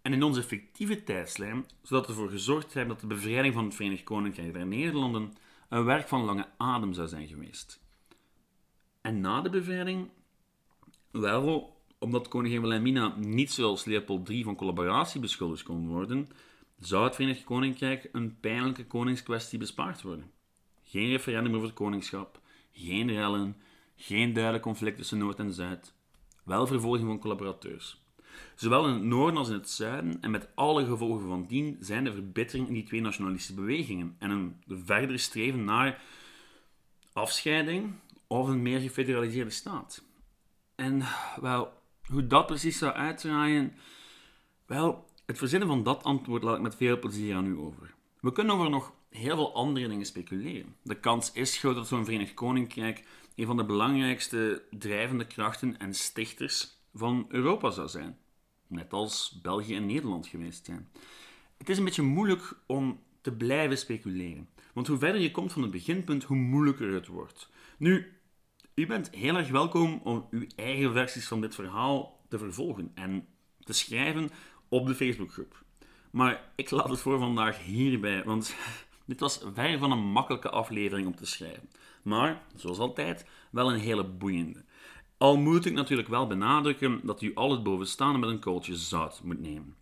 En 0.03 0.13
in 0.13 0.23
onze 0.23 0.43
fictieve 0.43 1.05
tijdslijn 1.05 1.67
zodat 1.83 2.07
we 2.07 2.13
ervoor 2.13 2.31
gezorgd 2.31 2.75
hebben 2.75 2.93
dat 2.93 3.01
de 3.01 3.15
bevrijding 3.15 3.55
van 3.55 3.65
het 3.65 3.75
Verenigd 3.75 4.05
Koninkrijk 4.05 4.53
der 4.53 4.67
Nederlanden 4.67 5.33
een 5.69 5.85
werk 5.85 6.09
van 6.09 6.25
lange 6.25 6.49
adem 6.57 6.93
zou 6.93 7.09
zijn 7.09 7.29
geweest. 7.29 7.81
En 9.01 9.21
na 9.21 9.41
de 9.41 9.51
bevrijding? 9.51 10.11
Wel, 11.11 11.82
omdat 12.03 12.29
koningin 12.29 12.61
Wilhelmina 12.61 13.15
niet 13.19 13.53
zoals 13.53 13.85
Leopold 13.85 14.29
III 14.29 14.45
van 14.45 14.57
collaboratie 14.57 15.21
beschuldigd 15.21 15.63
kon 15.63 15.89
worden, 15.89 16.29
zou 16.79 17.05
het 17.05 17.15
Verenigd 17.15 17.45
Koninkrijk 17.45 18.09
een 18.13 18.41
pijnlijke 18.41 18.87
koningskwestie 18.87 19.59
bespaard 19.59 20.03
worden. 20.03 20.31
Geen 20.83 21.09
referendum 21.09 21.55
over 21.55 21.67
het 21.67 21.77
koningschap, 21.77 22.41
geen 22.73 23.13
rellen, 23.13 23.57
geen 23.97 24.33
duidelijk 24.33 24.63
conflict 24.63 24.97
tussen 24.97 25.19
Noord 25.19 25.39
en 25.39 25.53
Zuid, 25.53 25.95
wel 26.45 26.67
vervolging 26.67 27.07
van 27.07 27.19
collaborateurs. 27.19 28.01
Zowel 28.55 28.87
in 28.87 28.93
het 28.93 29.03
noorden 29.03 29.37
als 29.37 29.49
in 29.49 29.55
het 29.55 29.71
zuiden, 29.71 30.21
en 30.21 30.31
met 30.31 30.49
alle 30.55 30.87
gevolgen 30.87 31.29
van 31.29 31.47
dien, 31.47 31.77
zijn 31.81 32.05
de 32.05 32.13
verbittering 32.13 32.69
in 32.69 32.75
die 32.75 32.83
twee 32.83 33.01
nationalistische 33.01 33.55
bewegingen 33.55 34.17
en 34.19 34.31
een 34.31 34.63
verder 34.69 35.19
streven 35.19 35.65
naar 35.65 36.03
afscheiding 37.13 37.93
of 38.27 38.49
een 38.49 38.63
meer 38.63 38.81
gefederaliseerde 38.81 39.51
staat. 39.51 40.05
En 40.75 41.03
wel, 41.41 41.82
hoe 42.07 42.27
dat 42.27 42.47
precies 42.47 42.79
zou 42.79 42.93
uitdraaien, 42.93 43.75
wel, 44.67 45.07
het 45.27 45.39
verzinnen 45.39 45.69
van 45.69 45.83
dat 45.83 46.03
antwoord 46.03 46.43
laat 46.43 46.57
ik 46.57 46.63
met 46.63 46.77
veel 46.77 46.99
plezier 46.99 47.35
aan 47.35 47.47
u 47.47 47.57
over. 47.57 47.95
We 48.21 48.33
kunnen 48.33 48.55
over 48.55 48.71
nog 48.71 48.93
heel 49.09 49.37
veel 49.37 49.55
andere 49.55 49.89
dingen 49.89 50.07
speculeren. 50.07 50.77
De 50.83 51.01
kans 51.01 51.33
is 51.33 51.59
groot 51.59 51.75
dat 51.75 51.87
zo'n 51.87 52.05
Verenigd 52.05 52.35
Koninkrijk 52.35 53.05
een 53.35 53.47
van 53.47 53.57
de 53.57 53.65
belangrijkste 53.65 54.63
drijvende 54.71 55.27
krachten 55.27 55.79
en 55.79 55.95
stichters 55.95 56.77
van 56.95 57.27
Europa 57.29 57.71
zou 57.71 57.89
zijn. 57.89 58.19
Net 58.67 58.93
als 58.93 59.39
België 59.43 59.75
en 59.77 59.87
Nederland 59.87 60.27
geweest 60.27 60.65
zijn. 60.65 60.89
Het 61.59 61.69
is 61.69 61.79
een 61.79 61.85
beetje 61.85 62.03
moeilijk 62.03 62.57
om 62.67 63.01
te 63.21 63.33
blijven 63.33 63.79
speculeren. 63.79 64.49
Want 64.73 64.87
hoe 64.87 64.99
verder 64.99 65.21
je 65.21 65.31
komt 65.31 65.53
van 65.53 65.63
het 65.63 65.71
beginpunt, 65.71 66.25
hoe 66.25 66.37
moeilijker 66.37 66.93
het 66.93 67.07
wordt. 67.07 67.49
Nu, 67.77 68.13
u 68.75 68.87
bent 68.87 69.11
heel 69.11 69.37
erg 69.37 69.49
welkom 69.49 70.01
om 70.05 70.27
uw 70.31 70.47
eigen 70.57 70.93
versies 70.93 71.29
van 71.29 71.41
dit 71.41 71.55
verhaal 71.55 72.21
te 72.29 72.39
vervolgen 72.39 72.91
en 72.95 73.27
te 73.59 73.73
schrijven 73.73 74.31
op 74.69 74.87
de 74.87 74.95
Facebookgroep. 74.95 75.65
Maar 76.11 76.53
ik 76.57 76.71
laat 76.71 76.89
het 76.89 77.01
voor 77.01 77.19
vandaag 77.19 77.65
hierbij, 77.65 78.25
want 78.25 78.57
dit 79.07 79.21
was 79.21 79.45
ver 79.55 79.79
van 79.79 79.93
een 79.93 80.13
makkelijke 80.13 80.51
aflevering 80.51 81.07
om 81.07 81.17
te 81.17 81.27
schrijven. 81.27 81.71
Maar, 82.03 82.43
zoals 82.57 82.79
altijd, 82.79 83.27
wel 83.51 83.73
een 83.73 83.81
hele 83.81 84.05
boeiende. 84.05 84.65
Al 85.17 85.37
moet 85.37 85.65
ik 85.65 85.73
natuurlijk 85.73 86.09
wel 86.09 86.27
benadrukken 86.27 87.01
dat 87.03 87.23
u 87.23 87.35
al 87.35 87.51
het 87.51 87.63
bovenstaande 87.63 88.19
met 88.19 88.29
een 88.29 88.41
kooltje 88.41 88.77
zout 88.77 89.21
moet 89.23 89.41
nemen. 89.41 89.77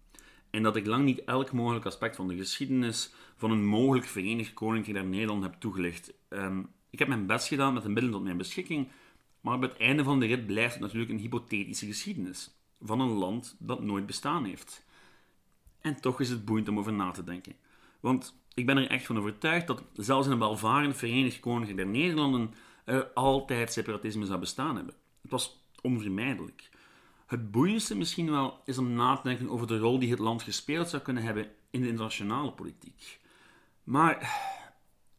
En 0.51 0.63
dat 0.63 0.77
ik 0.77 0.87
lang 0.87 1.05
niet 1.05 1.25
elk 1.25 1.53
mogelijk 1.53 1.87
aspect 1.87 2.17
van 2.17 2.29
de 2.29 2.37
geschiedenis 2.37 3.13
van 3.37 3.51
een 3.51 3.67
mogelijk 3.67 4.07
Verenigd 4.07 4.55
Koninkrijk 4.55 4.97
naar 4.97 5.07
Nederland 5.07 5.43
heb 5.43 5.55
toegelicht. 5.59 6.13
Um, 6.29 6.69
ik 6.91 6.99
heb 6.99 7.09
mijn 7.09 7.27
best 7.27 7.49
gedaan 7.49 7.75
met 7.75 7.83
de 7.83 7.89
middelen 7.89 8.13
tot 8.13 8.23
mijn 8.23 8.37
beschikking, 8.37 8.89
maar 9.41 9.55
op 9.55 9.63
het 9.63 9.77
einde 9.77 10.05
van 10.05 10.21
de 10.21 10.27
rit 10.27 10.47
blijft 10.47 10.73
het 10.73 10.83
natuurlijk 10.83 11.11
een 11.11 11.19
hypothetische 11.19 11.87
geschiedenis 11.87 12.51
van 12.81 13.01
een 13.01 13.13
land 13.13 13.57
dat 13.59 13.83
nooit 13.83 14.07
bestaan 14.07 14.45
heeft. 14.45 14.85
En 15.81 16.01
toch 16.01 16.21
is 16.21 16.31
het 16.31 16.45
boeiend 16.45 16.69
om 16.69 16.79
over 16.79 16.93
na 16.93 17.11
te 17.11 17.25
denken. 17.25 17.55
Want 18.01 18.35
ik 18.55 18.67
ben 18.67 18.77
er 18.77 18.91
echt 18.91 19.07
van 19.07 19.19
overtuigd 19.19 19.67
dat 19.67 19.83
zelfs 19.95 20.27
in 20.27 20.33
een 20.33 20.39
welvarend 20.39 20.97
Verenigd 20.97 21.41
Koninkrijk 21.41 21.77
der 21.77 21.87
Nederlanden 21.87 22.55
er 22.85 23.05
altijd 23.15 23.73
separatisme 23.73 24.27
zou 24.27 24.41
bestaan 24.41 24.77
hebben. 24.77 24.95
Het 25.23 25.31
was 25.31 25.61
onvermijdelijk. 25.83 26.71
Het 27.27 27.51
boeiendste 27.51 27.97
misschien 27.97 28.31
wel 28.31 28.61
is 28.65 28.79
om 28.79 28.93
na 28.93 29.17
te 29.17 29.29
denken 29.29 29.51
over 29.51 29.67
de 29.67 29.79
rol 29.79 29.99
die 29.99 30.11
het 30.11 30.19
land 30.19 30.43
gespeeld 30.43 30.89
zou 30.89 31.03
kunnen 31.03 31.23
hebben 31.23 31.51
in 31.71 31.81
de 31.81 31.89
internationale 31.89 32.53
politiek. 32.53 33.21
Maar, 33.85 34.39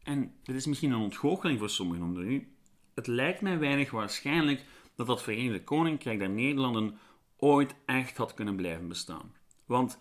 en 0.04 0.34
dit 0.42 0.56
is 0.56 0.66
misschien 0.66 0.90
een 0.90 1.00
ontgoocheling 1.00 1.58
voor 1.58 1.70
sommigen 1.70 2.04
onder 2.04 2.22
u, 2.22 2.52
het 2.94 3.06
lijkt 3.06 3.40
mij 3.40 3.58
weinig 3.58 3.90
waarschijnlijk 3.90 4.64
dat 4.94 5.06
dat 5.06 5.22
Verenigde 5.22 5.64
Koninkrijk 5.64 6.18
der 6.18 6.30
Nederlanden 6.30 6.98
ooit 7.36 7.74
echt 7.86 8.16
had 8.16 8.34
kunnen 8.34 8.56
blijven 8.56 8.88
bestaan. 8.88 9.32
Want 9.66 9.98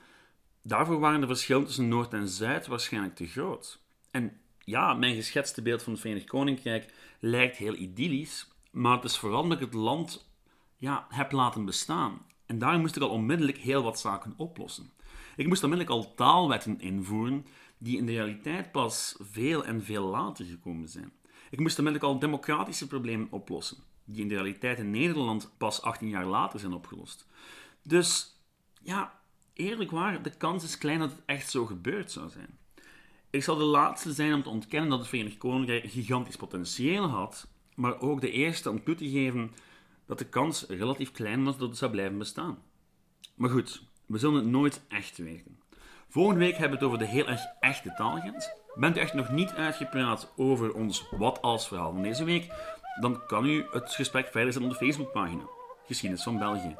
daarvoor 0.64 1.00
waren 1.00 1.22
de 1.22 1.28
verschillen 1.28 1.66
tussen 1.66 1.88
Noord 1.88 2.14
en 2.14 2.28
Zuid 2.28 2.68
waarschijnlijk 2.68 3.16
te 3.16 3.28
groot. 3.28 3.82
En 4.12 4.40
ja, 4.60 4.94
mijn 4.94 5.16
geschetste 5.16 5.62
beeld 5.62 5.84
van 5.84 5.92
het 5.92 6.02
Verenigd 6.02 6.28
Koninkrijk 6.28 6.94
lijkt 7.20 7.58
heel 7.58 7.76
idyllisch, 7.76 8.52
maar 8.72 8.96
het 8.96 9.04
is 9.04 9.18
vooral 9.18 9.44
dat 9.48 9.52
ik 9.58 9.66
het 9.66 9.74
land 9.74 10.30
ja, 10.78 11.06
heb 11.10 11.32
laten 11.32 11.66
bestaan. 11.66 12.26
En 12.46 12.60
daar 12.60 12.80
moest 12.80 12.96
ik 12.96 13.02
al 13.02 13.10
onmiddellijk 13.10 13.58
heel 13.58 13.84
wat 13.84 14.00
zaken 14.00 14.34
oplossen. 14.38 14.92
Ik 15.36 15.48
moest 15.48 15.64
onmiddellijk 15.64 15.98
al 15.98 16.14
taalwetten 16.14 16.80
invoeren 16.80 17.46
die 17.82 17.98
in 17.98 18.06
de 18.06 18.12
realiteit 18.12 18.72
pas 18.72 19.15
veel 19.20 19.65
en 19.65 19.84
veel 19.84 20.06
later 20.06 20.46
gekomen 20.46 20.89
zijn. 20.89 21.12
Ik 21.50 21.60
moest 21.60 21.78
onmiddellijk 21.78 22.13
al 22.13 22.20
democratische 22.20 22.88
problemen 22.88 23.28
oplossen, 23.32 23.78
die 24.06 24.22
in 24.22 24.28
de 24.28 24.36
realiteit 24.36 24.78
in 24.78 24.91
Nederland 24.91 25.52
pas 25.58 25.82
18 25.82 26.08
jaar 26.08 26.26
later 26.26 26.60
zijn 26.60 26.74
opgelost. 26.74 27.28
Dus 27.84 28.41
ja, 28.82 29.20
eerlijk 29.54 29.91
waar, 29.91 30.24
de 30.24 30.38
kans 30.38 30.63
is 30.63 30.78
klein 30.78 31.00
dat 31.00 31.12
het 31.12 31.22
echt 31.26 31.50
zo 31.50 31.65
gebeurd 31.65 32.12
zou 32.12 32.30
zijn. 32.30 32.58
Ik 33.30 33.44
zal 33.44 33.56
de 33.56 33.63
laatste 33.63 34.13
zijn 34.13 34.34
om 34.34 34.44
te 34.44 34.50
ontkennen 34.50 34.89
dat 34.89 35.00
het 35.00 35.08
Verenigd 35.08 35.38
Koninkrijk 35.38 35.91
gigantisch 35.91 36.36
potentieel 36.36 37.08
had, 37.08 37.48
maar 37.76 38.00
ook 38.00 38.22
de 38.22 38.32
eerste 38.32 38.70
om 38.70 38.84
toe 38.84 38.96
te 38.96 39.10
geven 39.10 39.52
dat 40.06 40.17
de 40.17 40.30
kans 40.30 40.65
relatief 40.67 41.12
klein 41.12 41.44
was 41.44 41.58
dat 41.58 41.70
het 41.70 41.78
zou 41.78 41.91
blijven 41.91 42.17
bestaan. 42.17 42.58
Maar 43.36 43.50
goed, 43.50 43.84
we 44.06 44.17
zullen 44.17 44.36
het 44.36 44.52
nooit 44.52 44.82
echt 44.88 45.17
weten. 45.17 45.61
Volgende 46.12 46.39
week 46.39 46.58
hebben 46.58 46.80
we 46.80 46.86
het 46.86 46.93
over 46.93 47.06
de 47.06 47.12
heel 47.12 47.28
erg 47.28 47.41
echte 47.60 47.93
taalgrens. 47.93 48.50
Bent 48.76 48.97
u 48.97 49.00
echt 49.00 49.13
nog 49.13 49.30
niet 49.30 49.54
uitgepraat 49.54 50.34
over 50.38 50.74
ons 50.74 51.06
wat 51.12 51.41
als 51.41 51.67
verhaal 51.67 51.91
van 51.91 52.02
deze 52.02 52.24
week? 52.24 52.54
Dan 53.00 53.26
kan 53.28 53.45
u 53.45 53.65
het 53.71 53.93
gesprek 53.93 54.28
verder 54.28 54.63
op 54.63 54.69
de 54.69 54.76
Facebookpagina. 54.76 55.43
Geschiedenis 55.86 56.24
van 56.24 56.38
België. 56.38 56.76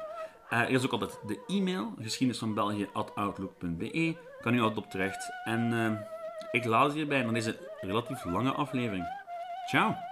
Uh, 0.50 0.60
er 0.60 0.70
is 0.70 0.84
ook 0.84 0.92
altijd 0.92 1.20
de 1.26 1.44
e-mail, 1.46 1.94
geschiedenisvanbelgië.outlook.be. 2.00 4.16
Kan 4.40 4.54
u 4.54 4.60
altijd 4.60 4.84
op 4.84 4.90
terecht. 4.90 5.30
En 5.44 5.72
uh, 5.72 5.92
ik 6.50 6.64
laat 6.64 6.84
het 6.84 6.94
hierbij 6.94 7.22
naar 7.22 7.32
deze 7.32 7.58
relatief 7.80 8.24
lange 8.24 8.52
aflevering. 8.52 9.06
Ciao! 9.68 10.11